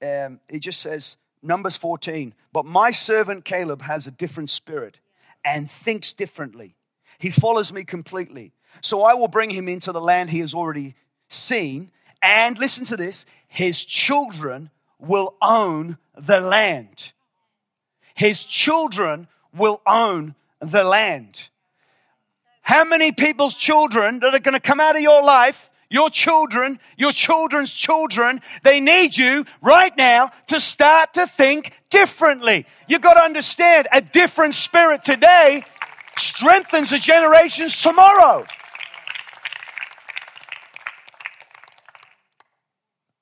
Um, 0.00 0.38
it 0.48 0.60
just 0.60 0.80
says, 0.80 1.16
Numbers 1.42 1.76
14, 1.76 2.34
but 2.52 2.64
my 2.64 2.90
servant 2.90 3.44
Caleb 3.44 3.82
has 3.82 4.06
a 4.06 4.10
different 4.10 4.50
spirit 4.50 5.00
and 5.44 5.70
thinks 5.70 6.12
differently. 6.12 6.76
He 7.18 7.30
follows 7.30 7.72
me 7.72 7.84
completely. 7.84 8.52
So 8.80 9.02
I 9.02 9.14
will 9.14 9.28
bring 9.28 9.50
him 9.50 9.68
into 9.68 9.92
the 9.92 10.00
land 10.00 10.30
he 10.30 10.40
has 10.40 10.54
already 10.54 10.94
seen 11.28 11.90
and 12.22 12.58
listen 12.58 12.84
to 12.86 12.96
this 12.96 13.26
his 13.46 13.84
children 13.84 14.70
will 14.98 15.34
own 15.40 15.98
the 16.16 16.40
land. 16.40 17.12
His 18.14 18.42
children 18.42 19.28
will 19.54 19.80
own 19.86 20.34
the 20.60 20.82
land. 20.82 21.48
How 22.62 22.84
many 22.84 23.12
people's 23.12 23.54
children 23.54 24.18
that 24.20 24.34
are 24.34 24.40
going 24.40 24.54
to 24.54 24.60
come 24.60 24.80
out 24.80 24.96
of 24.96 25.02
your 25.02 25.22
life, 25.22 25.70
your 25.90 26.10
children, 26.10 26.78
your 26.96 27.12
children's 27.12 27.74
children, 27.74 28.40
they 28.62 28.80
need 28.80 29.16
you 29.16 29.44
right 29.62 29.96
now 29.96 30.30
to 30.48 30.60
start 30.60 31.14
to 31.14 31.26
think 31.26 31.72
differently. 31.88 32.66
You've 32.88 33.00
got 33.00 33.14
to 33.14 33.22
understand 33.22 33.88
a 33.92 34.00
different 34.00 34.54
spirit 34.54 35.02
today 35.02 35.62
strengthens 36.18 36.90
the 36.90 36.98
generations 36.98 37.80
tomorrow. 37.80 38.44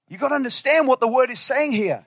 You've 0.09 0.21
got 0.21 0.29
to 0.29 0.35
understand 0.35 0.89
what 0.89 1.01
the 1.01 1.09
word 1.09 1.31
is 1.31 1.41
saying 1.41 1.73
here. 1.73 2.07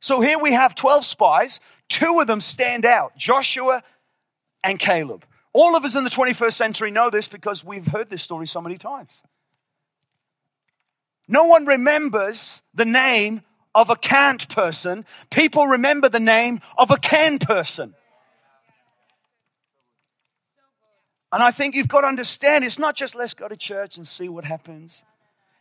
So 0.00 0.20
here 0.20 0.38
we 0.38 0.52
have 0.52 0.74
12 0.74 1.04
spies. 1.04 1.60
Two 1.88 2.20
of 2.20 2.26
them 2.26 2.40
stand 2.40 2.84
out 2.84 3.16
Joshua 3.16 3.82
and 4.62 4.78
Caleb. 4.78 5.24
All 5.52 5.76
of 5.76 5.84
us 5.84 5.94
in 5.94 6.04
the 6.04 6.10
21st 6.10 6.54
century 6.54 6.90
know 6.90 7.10
this 7.10 7.28
because 7.28 7.64
we've 7.64 7.86
heard 7.86 8.10
this 8.10 8.22
story 8.22 8.46
so 8.46 8.60
many 8.60 8.76
times. 8.76 9.22
No 11.26 11.44
one 11.44 11.66
remembers 11.66 12.62
the 12.74 12.84
name 12.84 13.42
of 13.74 13.90
a 13.90 13.96
can't 13.96 14.48
person. 14.48 15.04
People 15.30 15.66
remember 15.66 16.08
the 16.08 16.20
name 16.20 16.60
of 16.76 16.90
a 16.90 16.96
can 16.96 17.38
person. 17.38 17.94
And 21.32 21.42
I 21.42 21.50
think 21.50 21.74
you've 21.74 21.88
got 21.88 22.02
to 22.02 22.06
understand 22.06 22.64
it's 22.64 22.78
not 22.78 22.94
just 22.94 23.16
let's 23.16 23.34
go 23.34 23.48
to 23.48 23.56
church 23.56 23.96
and 23.96 24.06
see 24.06 24.28
what 24.28 24.44
happens. 24.44 25.02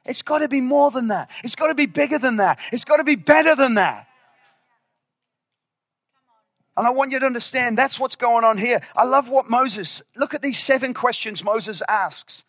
It's 0.06 0.22
got 0.22 0.40
to 0.40 0.48
be 0.48 0.62
more 0.62 0.92
than 0.92 1.08
that. 1.08 1.32
It's 1.44 1.56
got 1.56 1.68
to 1.68 1.76
be 1.76 1.86
bigger 1.88 2.20
than 2.20 2.38
that. 2.38 2.60
It's 2.72 2.84
got 2.84 2.98
to 2.98 3.04
be 3.04 3.16
better 3.16 3.56
than 3.56 3.76
that. 3.76 4.08
And 6.76 6.88
I 6.88 6.92
want 6.92 7.12
you 7.12 7.20
to 7.20 7.26
understand 7.26 7.78
that's 7.78 8.00
what's 8.00 8.16
going 8.16 8.44
on 8.44 8.58
here. 8.58 8.82
I 8.96 9.06
love 9.06 9.30
what 9.30 9.50
Moses, 9.50 10.02
look 10.16 10.34
at 10.34 10.42
these 10.42 10.60
seven 10.60 10.94
questions 10.94 11.44
Moses 11.44 11.82
asks. 11.88 12.44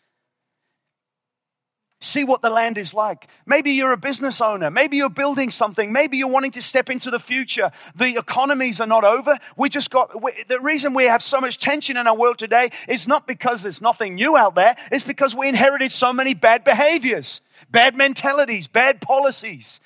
See 2.05 2.23
what 2.23 2.43
the 2.43 2.51
land 2.51 2.77
is 2.77 2.93
like. 2.93 3.27
Maybe 3.47 3.71
you're 3.71 3.91
a 3.91 3.97
business 3.97 4.39
owner. 4.39 4.69
Maybe 4.69 4.95
you're 4.95 5.09
building 5.09 5.49
something. 5.49 5.91
Maybe 5.91 6.17
you're 6.17 6.27
wanting 6.27 6.51
to 6.51 6.61
step 6.61 6.91
into 6.91 7.09
the 7.09 7.17
future. 7.17 7.71
The 7.95 8.17
economies 8.17 8.79
are 8.79 8.85
not 8.85 9.03
over. 9.03 9.39
We 9.57 9.69
just 9.69 9.89
got, 9.89 10.21
we, 10.21 10.31
the 10.47 10.59
reason 10.59 10.93
we 10.93 11.05
have 11.05 11.23
so 11.23 11.41
much 11.41 11.57
tension 11.57 11.97
in 11.97 12.05
our 12.05 12.15
world 12.15 12.37
today 12.37 12.69
is 12.87 13.07
not 13.07 13.25
because 13.25 13.63
there's 13.63 13.81
nothing 13.81 14.13
new 14.13 14.37
out 14.37 14.53
there, 14.53 14.77
it's 14.91 15.03
because 15.03 15.35
we 15.35 15.49
inherited 15.49 15.91
so 15.91 16.13
many 16.13 16.35
bad 16.35 16.63
behaviors 16.63 17.41
bad 17.71 17.95
mentalities, 17.95 18.67
bad 18.67 19.01
policies, 19.01 19.79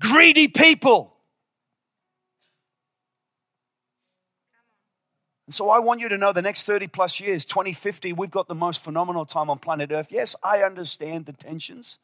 greedy 0.00 0.48
people. 0.48 1.13
And 5.46 5.54
so 5.54 5.68
I 5.68 5.78
want 5.78 6.00
you 6.00 6.08
to 6.08 6.16
know 6.16 6.32
the 6.32 6.42
next 6.42 6.64
30 6.64 6.86
plus 6.88 7.20
years, 7.20 7.44
2050, 7.44 8.12
we've 8.14 8.30
got 8.30 8.48
the 8.48 8.54
most 8.54 8.82
phenomenal 8.82 9.26
time 9.26 9.50
on 9.50 9.58
planet 9.58 9.92
Earth. 9.92 10.08
Yes, 10.10 10.34
I 10.42 10.62
understand 10.62 11.26
the 11.26 11.32
tensions, 11.32 11.98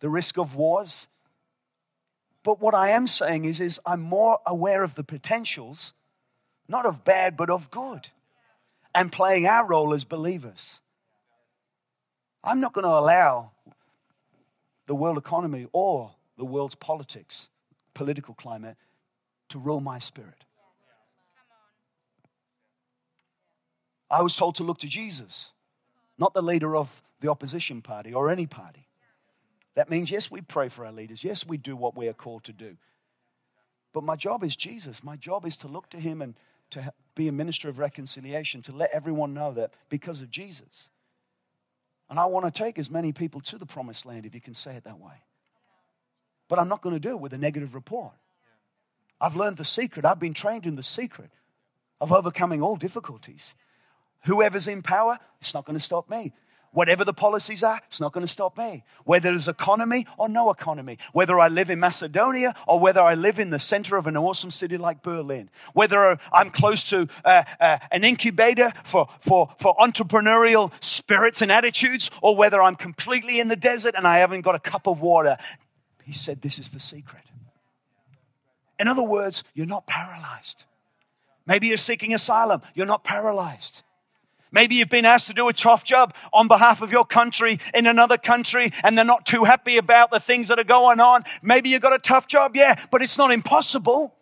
the 0.00 0.08
risk 0.08 0.38
of 0.38 0.54
wars. 0.54 1.08
But 2.42 2.60
what 2.60 2.74
I 2.74 2.90
am 2.90 3.06
saying 3.06 3.44
is, 3.44 3.60
is 3.60 3.80
I'm 3.84 4.00
more 4.00 4.38
aware 4.46 4.82
of 4.82 4.94
the 4.94 5.04
potentials, 5.04 5.92
not 6.68 6.86
of 6.86 7.04
bad, 7.04 7.36
but 7.36 7.50
of 7.50 7.70
good, 7.70 8.08
and 8.94 9.12
playing 9.12 9.46
our 9.46 9.66
role 9.66 9.92
as 9.92 10.04
believers. 10.04 10.80
I'm 12.42 12.60
not 12.60 12.72
going 12.72 12.84
to 12.84 12.90
allow 12.90 13.50
the 14.86 14.94
world 14.94 15.18
economy 15.18 15.66
or 15.72 16.12
the 16.38 16.44
world's 16.44 16.74
politics, 16.74 17.48
political 17.94 18.34
climate, 18.34 18.76
to 19.50 19.58
rule 19.58 19.80
my 19.80 19.98
spirit. 19.98 20.44
I 24.12 24.20
was 24.20 24.36
told 24.36 24.56
to 24.56 24.62
look 24.62 24.78
to 24.80 24.86
Jesus, 24.86 25.50
not 26.18 26.34
the 26.34 26.42
leader 26.42 26.76
of 26.76 27.02
the 27.20 27.30
opposition 27.30 27.80
party 27.80 28.12
or 28.12 28.28
any 28.28 28.46
party. 28.46 28.86
That 29.74 29.88
means, 29.88 30.10
yes, 30.10 30.30
we 30.30 30.42
pray 30.42 30.68
for 30.68 30.84
our 30.84 30.92
leaders. 30.92 31.24
Yes, 31.24 31.46
we 31.46 31.56
do 31.56 31.74
what 31.74 31.96
we 31.96 32.08
are 32.08 32.12
called 32.12 32.44
to 32.44 32.52
do. 32.52 32.76
But 33.94 34.04
my 34.04 34.16
job 34.16 34.44
is 34.44 34.54
Jesus. 34.54 35.02
My 35.02 35.16
job 35.16 35.46
is 35.46 35.56
to 35.58 35.68
look 35.68 35.88
to 35.90 35.96
Him 35.96 36.20
and 36.20 36.34
to 36.70 36.92
be 37.14 37.28
a 37.28 37.32
minister 37.32 37.70
of 37.70 37.78
reconciliation, 37.78 38.60
to 38.62 38.72
let 38.72 38.90
everyone 38.92 39.32
know 39.32 39.52
that 39.52 39.72
because 39.88 40.20
of 40.20 40.30
Jesus. 40.30 40.90
And 42.10 42.20
I 42.20 42.26
want 42.26 42.44
to 42.44 42.62
take 42.62 42.78
as 42.78 42.90
many 42.90 43.12
people 43.12 43.40
to 43.42 43.56
the 43.56 43.64
promised 43.64 44.04
land, 44.04 44.26
if 44.26 44.34
you 44.34 44.40
can 44.42 44.54
say 44.54 44.74
it 44.74 44.84
that 44.84 45.00
way. 45.00 45.24
But 46.48 46.58
I'm 46.58 46.68
not 46.68 46.82
going 46.82 46.94
to 46.94 47.00
do 47.00 47.10
it 47.10 47.20
with 47.20 47.32
a 47.32 47.38
negative 47.38 47.74
report. 47.74 48.12
I've 49.18 49.36
learned 49.36 49.56
the 49.56 49.64
secret, 49.64 50.04
I've 50.04 50.18
been 50.18 50.34
trained 50.34 50.66
in 50.66 50.76
the 50.76 50.82
secret 50.82 51.30
of 51.98 52.12
overcoming 52.12 52.60
all 52.60 52.76
difficulties. 52.76 53.54
Whoever's 54.24 54.68
in 54.68 54.82
power, 54.82 55.18
it's 55.40 55.54
not 55.54 55.64
going 55.64 55.78
to 55.78 55.84
stop 55.84 56.08
me. 56.08 56.32
Whatever 56.72 57.04
the 57.04 57.12
policies 57.12 57.62
are, 57.62 57.82
it's 57.86 58.00
not 58.00 58.14
going 58.14 58.26
to 58.26 58.32
stop 58.32 58.56
me. 58.56 58.82
Whether 59.04 59.30
there's 59.30 59.46
economy 59.46 60.06
or 60.16 60.30
no 60.30 60.48
economy, 60.48 60.96
whether 61.12 61.38
I 61.38 61.48
live 61.48 61.68
in 61.68 61.78
Macedonia 61.78 62.54
or 62.66 62.80
whether 62.80 63.02
I 63.02 63.12
live 63.14 63.38
in 63.38 63.50
the 63.50 63.58
center 63.58 63.98
of 63.98 64.06
an 64.06 64.16
awesome 64.16 64.50
city 64.50 64.78
like 64.78 65.02
Berlin, 65.02 65.50
whether 65.74 66.18
I'm 66.32 66.50
close 66.50 66.88
to 66.88 67.08
uh, 67.26 67.44
uh, 67.60 67.78
an 67.90 68.04
incubator 68.04 68.72
for, 68.84 69.08
for, 69.20 69.54
for 69.58 69.76
entrepreneurial 69.76 70.72
spirits 70.80 71.42
and 71.42 71.52
attitudes, 71.52 72.10
or 72.22 72.36
whether 72.36 72.62
I'm 72.62 72.76
completely 72.76 73.38
in 73.38 73.48
the 73.48 73.56
desert 73.56 73.94
and 73.94 74.06
I 74.06 74.18
haven't 74.18 74.40
got 74.40 74.54
a 74.54 74.60
cup 74.60 74.86
of 74.86 75.02
water. 75.02 75.36
He 76.04 76.14
said, 76.14 76.40
This 76.40 76.58
is 76.58 76.70
the 76.70 76.80
secret. 76.80 77.24
In 78.78 78.88
other 78.88 79.02
words, 79.02 79.44
you're 79.52 79.66
not 79.66 79.86
paralyzed. 79.86 80.64
Maybe 81.46 81.66
you're 81.66 81.76
seeking 81.76 82.14
asylum, 82.14 82.62
you're 82.74 82.86
not 82.86 83.04
paralyzed. 83.04 83.82
Maybe 84.52 84.74
you've 84.74 84.90
been 84.90 85.06
asked 85.06 85.26
to 85.28 85.34
do 85.34 85.48
a 85.48 85.52
tough 85.52 85.84
job 85.84 86.14
on 86.32 86.46
behalf 86.46 86.82
of 86.82 86.92
your 86.92 87.06
country 87.06 87.58
in 87.74 87.86
another 87.86 88.18
country 88.18 88.70
and 88.84 88.96
they're 88.96 89.04
not 89.04 89.24
too 89.24 89.44
happy 89.44 89.78
about 89.78 90.10
the 90.10 90.20
things 90.20 90.48
that 90.48 90.58
are 90.58 90.64
going 90.64 91.00
on. 91.00 91.24
Maybe 91.40 91.70
you've 91.70 91.82
got 91.82 91.94
a 91.94 91.98
tough 91.98 92.28
job, 92.28 92.54
yeah, 92.54 92.80
but 92.90 93.02
it's 93.02 93.16
not 93.16 93.32
impossible. 93.32 94.14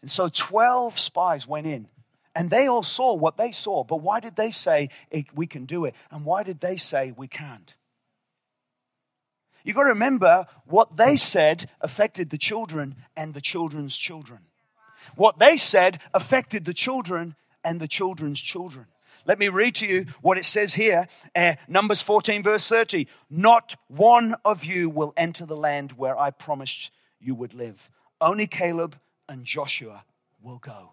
And 0.00 0.10
so 0.10 0.28
12 0.28 1.00
spies 1.00 1.48
went 1.48 1.66
in 1.66 1.88
and 2.36 2.48
they 2.48 2.68
all 2.68 2.84
saw 2.84 3.12
what 3.14 3.36
they 3.36 3.50
saw. 3.50 3.82
But 3.82 3.96
why 3.96 4.20
did 4.20 4.36
they 4.36 4.52
say 4.52 4.90
we 5.34 5.48
can 5.48 5.64
do 5.64 5.84
it? 5.84 5.96
And 6.12 6.24
why 6.24 6.44
did 6.44 6.60
they 6.60 6.76
say 6.76 7.12
we 7.16 7.26
can't? 7.26 7.74
You've 9.64 9.74
got 9.74 9.82
to 9.82 9.88
remember 9.88 10.46
what 10.64 10.96
they 10.96 11.16
said 11.16 11.68
affected 11.80 12.30
the 12.30 12.38
children 12.38 12.94
and 13.16 13.34
the 13.34 13.40
children's 13.40 13.96
children. 13.96 14.42
What 15.14 15.38
they 15.38 15.56
said 15.56 16.00
affected 16.12 16.64
the 16.64 16.74
children 16.74 17.36
and 17.64 17.80
the 17.80 17.88
children's 17.88 18.40
children. 18.40 18.86
Let 19.26 19.38
me 19.40 19.48
read 19.48 19.74
to 19.76 19.86
you 19.86 20.06
what 20.22 20.38
it 20.38 20.44
says 20.44 20.74
here, 20.74 21.08
uh, 21.34 21.54
Numbers 21.66 22.00
14, 22.00 22.42
verse 22.42 22.68
30. 22.68 23.08
Not 23.28 23.76
one 23.88 24.36
of 24.44 24.64
you 24.64 24.88
will 24.88 25.12
enter 25.16 25.44
the 25.44 25.56
land 25.56 25.92
where 25.92 26.18
I 26.18 26.30
promised 26.30 26.90
you 27.20 27.34
would 27.34 27.52
live. 27.52 27.90
Only 28.20 28.46
Caleb 28.46 28.96
and 29.28 29.44
Joshua 29.44 30.04
will 30.40 30.58
go. 30.58 30.92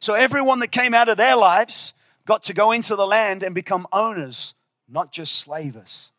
So 0.00 0.14
everyone 0.14 0.60
that 0.60 0.70
came 0.70 0.94
out 0.94 1.08
of 1.08 1.16
their 1.16 1.34
lives 1.34 1.92
got 2.24 2.44
to 2.44 2.54
go 2.54 2.70
into 2.70 2.94
the 2.94 3.06
land 3.06 3.42
and 3.42 3.54
become 3.54 3.88
owners, 3.92 4.54
not 4.88 5.12
just 5.12 5.34
slavers. 5.34 6.10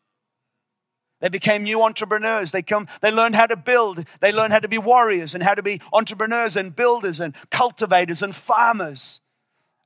They 1.20 1.28
became 1.28 1.64
new 1.64 1.82
entrepreneurs. 1.82 2.50
They, 2.50 2.62
come, 2.62 2.88
they 3.02 3.10
learned 3.10 3.36
how 3.36 3.46
to 3.46 3.56
build. 3.56 4.04
They 4.20 4.32
learned 4.32 4.52
how 4.52 4.58
to 4.58 4.68
be 4.68 4.78
warriors 4.78 5.34
and 5.34 5.42
how 5.42 5.54
to 5.54 5.62
be 5.62 5.80
entrepreneurs 5.92 6.56
and 6.56 6.74
builders 6.74 7.20
and 7.20 7.34
cultivators 7.50 8.22
and 8.22 8.34
farmers. 8.34 9.20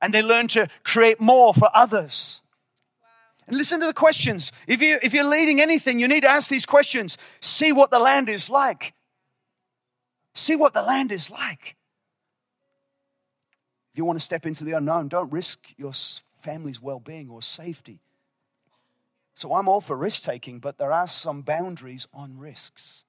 And 0.01 0.13
they 0.13 0.21
learned 0.21 0.51
to 0.51 0.69
create 0.83 1.19
more 1.19 1.53
for 1.53 1.69
others. 1.73 2.41
And 3.47 3.57
listen 3.57 3.79
to 3.81 3.85
the 3.85 3.93
questions. 3.93 4.51
If, 4.65 4.81
you, 4.81 4.97
if 5.03 5.13
you're 5.13 5.23
leading 5.23 5.61
anything, 5.61 5.99
you 5.99 6.07
need 6.07 6.21
to 6.21 6.29
ask 6.29 6.49
these 6.49 6.65
questions. 6.65 7.17
See 7.41 7.71
what 7.71 7.91
the 7.91 7.99
land 7.99 8.29
is 8.29 8.49
like. 8.49 8.93
See 10.33 10.55
what 10.55 10.73
the 10.73 10.81
land 10.81 11.11
is 11.11 11.29
like. 11.29 11.75
If 13.93 13.97
you 13.97 14.05
want 14.05 14.19
to 14.19 14.23
step 14.23 14.45
into 14.45 14.63
the 14.63 14.73
unknown, 14.73 15.09
don't 15.09 15.31
risk 15.31 15.59
your 15.77 15.93
family's 16.41 16.81
well 16.81 16.99
being 16.99 17.29
or 17.29 17.41
safety. 17.41 17.99
So 19.35 19.53
I'm 19.53 19.67
all 19.67 19.81
for 19.81 19.97
risk 19.97 20.23
taking, 20.23 20.59
but 20.59 20.77
there 20.77 20.93
are 20.93 21.07
some 21.07 21.41
boundaries 21.41 22.07
on 22.13 22.39
risks. 22.39 23.03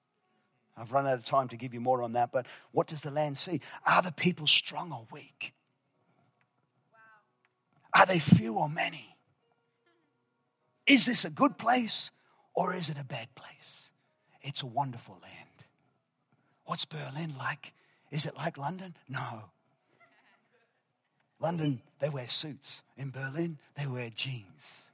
I've 0.76 0.92
run 0.92 1.06
out 1.06 1.14
of 1.14 1.24
time 1.24 1.48
to 1.48 1.56
give 1.56 1.72
you 1.72 1.80
more 1.80 2.02
on 2.02 2.12
that, 2.12 2.32
but 2.32 2.46
what 2.72 2.88
does 2.88 3.02
the 3.02 3.10
land 3.10 3.38
see? 3.38 3.60
Are 3.86 4.02
the 4.02 4.12
people 4.12 4.46
strong 4.46 4.92
or 4.92 5.06
weak? 5.10 5.54
Are 7.94 8.04
they 8.04 8.18
few 8.18 8.54
or 8.54 8.68
many? 8.68 9.16
Is 10.86 11.06
this 11.06 11.24
a 11.24 11.30
good 11.30 11.56
place 11.56 12.10
or 12.54 12.74
is 12.74 12.90
it 12.90 12.98
a 13.00 13.04
bad 13.04 13.34
place? 13.34 13.90
It's 14.42 14.62
a 14.62 14.66
wonderful 14.66 15.18
land. 15.22 15.64
What's 16.64 16.84
Berlin 16.84 17.34
like? 17.38 17.72
Is 18.10 18.26
it 18.26 18.36
like 18.36 18.58
London? 18.58 18.96
No. 19.08 19.44
London, 21.40 21.80
they 22.00 22.08
wear 22.08 22.28
suits. 22.28 22.82
In 22.96 23.10
Berlin, 23.10 23.58
they 23.76 23.86
wear 23.86 24.10
jeans. 24.10 24.88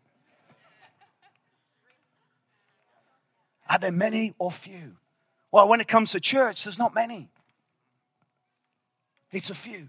Are 3.73 3.79
there 3.79 3.91
many 3.91 4.35
or 4.39 4.53
few? 4.53 4.97
Well, 5.51 5.67
when 5.67 5.81
it 5.81 5.89
comes 5.89 6.13
to 6.13 6.21
church, 6.21 6.65
there's 6.65 6.79
not 6.79 6.95
many, 6.95 7.31
it's 9.33 9.49
a 9.49 9.55
few. 9.55 9.89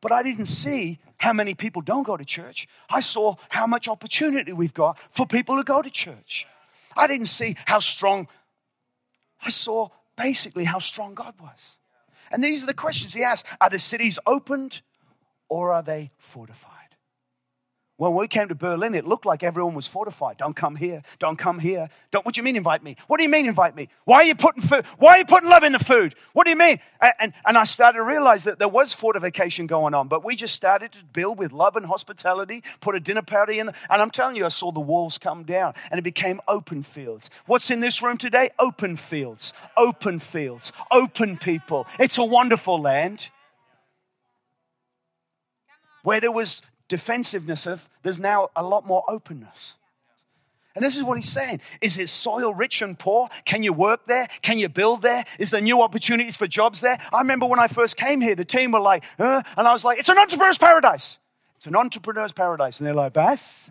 But 0.00 0.10
I 0.10 0.24
didn't 0.24 0.46
see 0.46 0.98
how 1.18 1.32
many 1.32 1.54
people 1.54 1.80
don't 1.80 2.02
go 2.02 2.16
to 2.16 2.24
church. 2.24 2.66
I 2.88 3.00
saw 3.00 3.36
how 3.50 3.66
much 3.66 3.86
opportunity 3.86 4.52
we've 4.52 4.74
got 4.74 4.98
for 5.10 5.26
people 5.26 5.58
to 5.58 5.62
go 5.62 5.80
to 5.80 5.90
church. 5.90 6.46
I 6.96 7.06
didn't 7.06 7.26
see 7.26 7.54
how 7.66 7.78
strong, 7.78 8.26
I 9.44 9.50
saw 9.50 9.90
basically 10.16 10.64
how 10.64 10.80
strong 10.80 11.14
God 11.14 11.34
was. 11.40 11.76
And 12.32 12.42
these 12.42 12.64
are 12.64 12.66
the 12.66 12.74
questions 12.74 13.14
he 13.14 13.22
asked 13.22 13.46
Are 13.60 13.70
the 13.70 13.78
cities 13.78 14.18
opened 14.26 14.80
or 15.48 15.72
are 15.72 15.82
they 15.82 16.10
fortified? 16.18 16.79
Well, 18.00 18.14
when 18.14 18.22
we 18.22 18.28
came 18.28 18.48
to 18.48 18.54
Berlin, 18.54 18.94
it 18.94 19.06
looked 19.06 19.26
like 19.26 19.42
everyone 19.42 19.74
was 19.74 19.86
fortified. 19.86 20.38
Don't 20.38 20.56
come 20.56 20.74
here. 20.74 21.02
Don't 21.18 21.36
come 21.36 21.58
here. 21.58 21.90
Don't. 22.10 22.24
What 22.24 22.34
do 22.34 22.38
you 22.38 22.42
mean 22.42 22.56
invite 22.56 22.82
me? 22.82 22.96
What 23.08 23.18
do 23.18 23.24
you 23.24 23.28
mean 23.28 23.44
invite 23.44 23.76
me? 23.76 23.90
Why 24.06 24.16
are 24.16 24.24
you 24.24 24.34
putting 24.34 24.62
food? 24.62 24.86
Why 24.96 25.10
are 25.10 25.18
you 25.18 25.26
putting 25.26 25.50
love 25.50 25.64
in 25.64 25.72
the 25.72 25.78
food? 25.78 26.14
What 26.32 26.44
do 26.44 26.50
you 26.50 26.56
mean? 26.56 26.80
And, 27.02 27.12
and, 27.20 27.32
and 27.44 27.58
I 27.58 27.64
started 27.64 27.98
to 27.98 28.02
realize 28.02 28.44
that 28.44 28.58
there 28.58 28.70
was 28.70 28.94
fortification 28.94 29.66
going 29.66 29.92
on, 29.92 30.08
but 30.08 30.24
we 30.24 30.34
just 30.34 30.54
started 30.54 30.92
to 30.92 31.04
build 31.12 31.36
with 31.36 31.52
love 31.52 31.76
and 31.76 31.84
hospitality. 31.84 32.64
Put 32.80 32.94
a 32.94 33.00
dinner 33.00 33.20
party 33.20 33.58
in, 33.58 33.68
and 33.68 33.76
I'm 33.90 34.10
telling 34.10 34.34
you, 34.34 34.46
I 34.46 34.48
saw 34.48 34.72
the 34.72 34.80
walls 34.80 35.18
come 35.18 35.42
down, 35.42 35.74
and 35.90 35.98
it 35.98 36.02
became 36.02 36.40
open 36.48 36.82
fields. 36.82 37.28
What's 37.44 37.70
in 37.70 37.80
this 37.80 38.00
room 38.00 38.16
today? 38.16 38.48
Open 38.58 38.96
fields. 38.96 39.52
Open 39.76 40.20
fields. 40.20 40.72
Open 40.90 41.36
people. 41.36 41.86
It's 41.98 42.16
a 42.16 42.24
wonderful 42.24 42.80
land 42.80 43.28
where 46.02 46.18
there 46.18 46.32
was 46.32 46.62
defensiveness 46.90 47.66
of, 47.66 47.88
there's 48.02 48.18
now 48.20 48.50
a 48.54 48.62
lot 48.62 48.84
more 48.84 49.04
openness. 49.08 49.74
And 50.74 50.84
this 50.84 50.96
is 50.96 51.02
what 51.02 51.16
he's 51.16 51.30
saying. 51.30 51.60
Is 51.80 51.94
his 51.94 52.10
soil 52.10 52.52
rich 52.52 52.82
and 52.82 52.98
poor? 52.98 53.28
Can 53.44 53.62
you 53.62 53.72
work 53.72 54.06
there? 54.06 54.28
Can 54.42 54.58
you 54.58 54.68
build 54.68 55.02
there? 55.02 55.24
Is 55.38 55.50
there 55.50 55.60
new 55.60 55.82
opportunities 55.82 56.36
for 56.36 56.46
jobs 56.46 56.80
there? 56.80 56.98
I 57.12 57.18
remember 57.18 57.46
when 57.46 57.58
I 57.58 57.68
first 57.68 57.96
came 57.96 58.20
here, 58.20 58.34
the 58.34 58.44
team 58.44 58.72
were 58.72 58.80
like, 58.80 59.02
and 59.18 59.44
I 59.56 59.72
was 59.72 59.84
like, 59.84 59.98
it's 59.98 60.08
an 60.08 60.18
entrepreneur's 60.18 60.58
paradise. 60.58 61.18
It's 61.56 61.66
an 61.66 61.74
entrepreneur's 61.74 62.32
paradise. 62.32 62.78
And 62.78 62.86
they're 62.86 62.94
like, 62.94 63.12
Bass? 63.12 63.70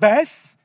Bass? 0.00 0.56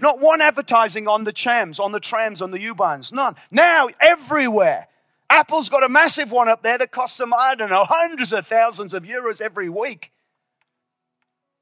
Not 0.00 0.20
one 0.20 0.40
advertising 0.40 1.08
on 1.08 1.24
the 1.24 1.32
trams, 1.32 1.80
on 1.80 1.92
the 1.92 2.00
trams, 2.00 2.40
on 2.40 2.50
the 2.50 2.60
U-Bahns. 2.60 3.12
None. 3.12 3.34
Now, 3.50 3.88
everywhere. 4.00 4.86
Apple's 5.30 5.68
got 5.68 5.84
a 5.84 5.88
massive 5.88 6.32
one 6.32 6.48
up 6.48 6.62
there 6.62 6.78
that 6.78 6.90
costs 6.90 7.18
them, 7.18 7.34
I 7.34 7.54
don't 7.54 7.70
know, 7.70 7.84
hundreds 7.84 8.32
of 8.32 8.46
thousands 8.46 8.94
of 8.94 9.02
euros 9.02 9.40
every 9.40 9.68
week. 9.68 10.12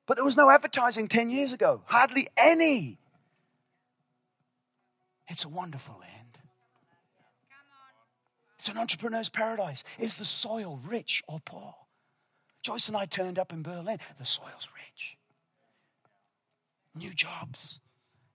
But 0.06 0.16
there 0.16 0.24
was 0.24 0.36
no 0.36 0.50
advertising 0.50 1.08
10 1.08 1.30
years 1.30 1.52
ago, 1.52 1.82
hardly 1.86 2.28
any. 2.36 2.98
It's 5.28 5.44
a 5.44 5.48
wonderful 5.48 5.96
land. 6.00 6.38
It's 8.58 8.68
an 8.68 8.78
entrepreneur's 8.78 9.28
paradise. 9.28 9.84
Is 9.98 10.14
the 10.16 10.24
soil 10.24 10.80
rich 10.86 11.22
or 11.28 11.40
poor? 11.44 11.74
Joyce 12.62 12.88
and 12.88 12.96
I 12.96 13.06
turned 13.06 13.38
up 13.38 13.52
in 13.52 13.62
Berlin. 13.62 13.98
The 14.18 14.26
soil's 14.26 14.68
rich. 14.74 15.16
New 16.94 17.12
jobs, 17.12 17.78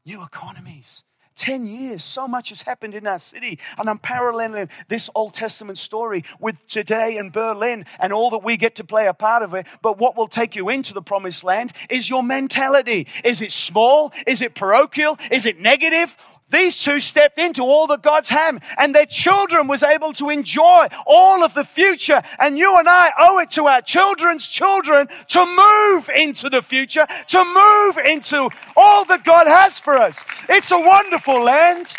new 0.06 0.24
economies. 0.24 1.04
10 1.42 1.66
years, 1.66 2.04
so 2.04 2.28
much 2.28 2.50
has 2.50 2.62
happened 2.62 2.94
in 2.94 3.08
our 3.08 3.18
city. 3.18 3.58
And 3.80 3.90
I'm 3.90 3.98
paralleling 3.98 4.70
this 4.90 5.10
Old 5.16 5.34
Testament 5.34 5.80
story 5.80 6.24
with 6.40 6.56
today 6.68 7.18
in 7.18 7.32
Berlin 7.32 7.88
and 8.00 8.14
all 8.14 8.30
that 8.30 8.44
we 8.44 8.58
get 8.58 8.76
to 8.76 8.84
play 8.84 9.08
a 9.08 9.14
part 9.14 9.42
of 9.42 9.56
it. 9.56 9.66
But 9.82 9.98
what 9.98 10.16
will 10.16 10.28
take 10.28 10.56
you 10.56 10.70
into 10.70 10.94
the 10.94 11.02
promised 11.02 11.44
land 11.44 11.74
is 11.90 12.08
your 12.08 12.22
mentality. 12.22 13.08
Is 13.26 13.42
it 13.42 13.52
small? 13.52 14.14
Is 14.28 14.44
it 14.44 14.54
parochial? 14.54 15.18
Is 15.32 15.48
it 15.48 15.60
negative? 15.60 16.16
These 16.52 16.80
two 16.84 17.00
stepped 17.00 17.40
into 17.40 17.64
all 17.64 17.88
that 17.88 18.02
God's 18.02 18.30
had, 18.30 18.62
and 18.78 18.94
their 18.94 19.06
children 19.06 19.68
was 19.68 19.84
able 19.84 20.14
to 20.14 20.30
enjoy 20.30 20.88
all 21.08 21.44
of 21.44 21.54
the 21.54 21.64
future. 21.64 22.22
And 22.40 22.58
you 22.58 22.78
and 22.78 22.90
I 22.90 23.12
owe 23.18 23.40
it 23.40 23.52
to 23.52 23.68
our 23.68 23.82
children's 23.82 24.48
children 24.48 25.08
to 25.30 25.46
move 25.46 26.10
into 26.14 26.50
the 26.50 26.62
future, 26.62 27.08
to 27.28 27.46
move 27.46 27.98
into 28.06 28.50
all 28.76 29.06
that 29.06 29.24
God 29.24 29.48
has 29.48 29.80
for 29.80 29.98
us. 29.98 30.26
It's 30.50 30.72
a 30.72 30.80
wonderful 30.80 31.42
land. 31.42 31.96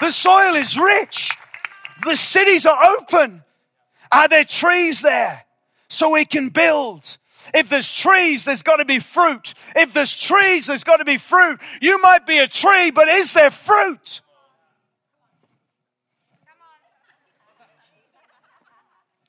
The 0.00 0.10
soil 0.10 0.54
is 0.54 0.78
rich. 0.78 1.30
The 2.04 2.14
cities 2.14 2.66
are 2.66 2.84
open. 2.84 3.42
Are 4.12 4.28
there 4.28 4.44
trees 4.44 5.00
there 5.00 5.44
so 5.88 6.10
we 6.10 6.24
can 6.24 6.50
build? 6.50 7.18
If 7.52 7.68
there's 7.68 7.92
trees, 7.92 8.44
there's 8.44 8.62
got 8.62 8.76
to 8.76 8.84
be 8.84 9.00
fruit. 9.00 9.54
If 9.76 9.92
there's 9.92 10.18
trees, 10.18 10.66
there's 10.66 10.84
got 10.84 10.96
to 10.96 11.04
be 11.04 11.18
fruit. 11.18 11.60
You 11.80 12.00
might 12.00 12.26
be 12.26 12.38
a 12.38 12.48
tree, 12.48 12.90
but 12.90 13.08
is 13.08 13.32
there 13.32 13.50
fruit? 13.50 14.22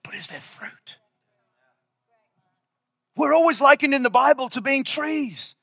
But 0.03 0.15
is 0.15 0.27
there 0.27 0.39
fruit? 0.39 0.97
We're 3.17 3.33
always 3.33 3.61
likened 3.61 3.93
in 3.93 4.03
the 4.03 4.09
Bible 4.09 4.49
to 4.49 4.61
being 4.61 4.83
trees 4.83 5.55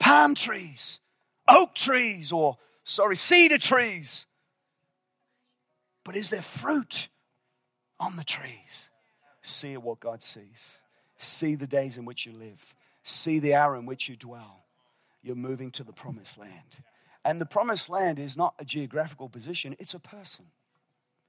palm 0.00 0.34
trees, 0.34 0.98
oak 1.46 1.74
trees, 1.74 2.32
or, 2.32 2.56
sorry, 2.82 3.14
cedar 3.14 3.58
trees. 3.58 4.26
But 6.02 6.16
is 6.16 6.30
there 6.30 6.42
fruit 6.42 7.08
on 8.00 8.16
the 8.16 8.24
trees? 8.24 8.90
See 9.42 9.76
what 9.76 10.00
God 10.00 10.22
sees. 10.22 10.79
See 11.22 11.54
the 11.54 11.66
days 11.66 11.98
in 11.98 12.06
which 12.06 12.24
you 12.24 12.32
live. 12.32 12.74
See 13.02 13.40
the 13.40 13.54
hour 13.54 13.76
in 13.76 13.84
which 13.84 14.08
you 14.08 14.16
dwell. 14.16 14.64
You're 15.22 15.36
moving 15.36 15.70
to 15.72 15.84
the 15.84 15.92
promised 15.92 16.38
land. 16.38 16.78
And 17.26 17.38
the 17.38 17.46
promised 17.46 17.90
land 17.90 18.18
is 18.18 18.38
not 18.38 18.54
a 18.58 18.64
geographical 18.64 19.28
position, 19.28 19.76
it's 19.78 19.92
a 19.92 19.98
person. 19.98 20.46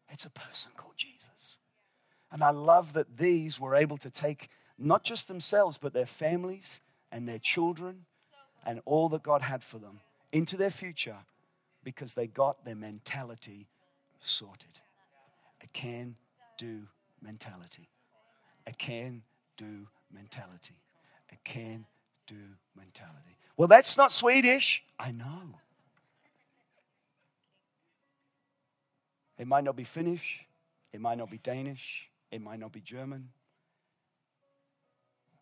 It's 0.09 0.23
a 0.23 0.29
person 0.29 0.71
called 0.77 0.95
Jesus. 0.95 1.57
And 2.31 2.41
I 2.41 2.51
love 2.51 2.93
that 2.93 3.17
these 3.17 3.59
were 3.59 3.75
able 3.75 3.97
to 3.97 4.09
take 4.09 4.47
not 4.77 5.03
just 5.03 5.27
themselves, 5.27 5.77
but 5.77 5.91
their 5.91 6.05
families 6.05 6.79
and 7.11 7.27
their 7.27 7.39
children 7.39 8.05
and 8.65 8.79
all 8.85 9.09
that 9.09 9.23
God 9.23 9.41
had 9.41 9.61
for 9.61 9.77
them 9.77 9.99
into 10.31 10.55
their 10.55 10.71
future 10.71 11.17
because 11.83 12.13
they 12.13 12.27
got 12.27 12.63
their 12.63 12.75
mentality 12.75 13.67
sorted. 14.21 14.79
A 15.61 15.67
can 15.67 16.15
do 16.57 16.83
mentality. 17.21 17.89
A 18.67 18.71
can 18.71 19.23
do 19.61 19.87
mentality. 20.11 20.75
A 21.31 21.35
can 21.43 21.85
do 22.27 22.35
mentality. 22.75 23.37
Well, 23.57 23.67
that's 23.67 23.95
not 23.95 24.11
Swedish. 24.11 24.83
I 24.99 25.11
know. 25.11 25.59
It 29.37 29.47
might 29.47 29.63
not 29.63 29.75
be 29.75 29.83
Finnish. 29.83 30.39
It 30.91 30.99
might 30.99 31.17
not 31.17 31.29
be 31.29 31.37
Danish. 31.37 32.09
It 32.31 32.41
might 32.41 32.59
not 32.59 32.71
be 32.71 32.81
German. 32.81 33.29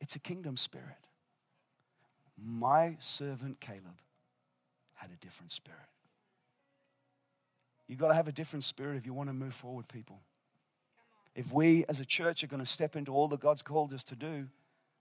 It's 0.01 0.15
a 0.15 0.19
kingdom 0.19 0.57
spirit. 0.57 0.97
My 2.37 2.97
servant 2.99 3.59
Caleb 3.59 3.99
had 4.95 5.11
a 5.11 5.15
different 5.17 5.51
spirit. 5.51 5.79
You've 7.87 7.99
got 7.99 8.09
to 8.09 8.13
have 8.13 8.27
a 8.27 8.31
different 8.31 8.63
spirit 8.63 8.97
if 8.97 9.05
you 9.05 9.13
want 9.13 9.29
to 9.29 9.33
move 9.33 9.53
forward, 9.53 9.87
people 9.87 10.19
if 11.39 11.53
we 11.53 11.85
as 11.87 12.01
a 12.01 12.05
church 12.05 12.43
are 12.43 12.47
going 12.47 12.61
to 12.61 12.69
step 12.69 12.97
into 12.97 13.13
all 13.13 13.29
that 13.29 13.39
God's 13.39 13.61
called 13.61 13.93
us 13.93 14.03
to 14.03 14.15
do, 14.15 14.49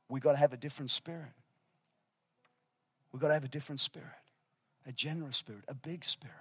we've 0.09 0.23
got 0.23 0.33
to 0.33 0.39
have 0.39 0.53
a 0.53 0.57
different 0.57 0.93
spirit. 0.93 1.33
We've 3.11 3.21
got 3.21 3.29
to 3.29 3.35
have 3.35 3.43
a 3.43 3.49
different 3.49 3.81
spirit, 3.81 4.07
a 4.87 4.93
generous 4.93 5.37
spirit, 5.37 5.65
a 5.67 5.75
big 5.75 6.05
spirit. 6.05 6.37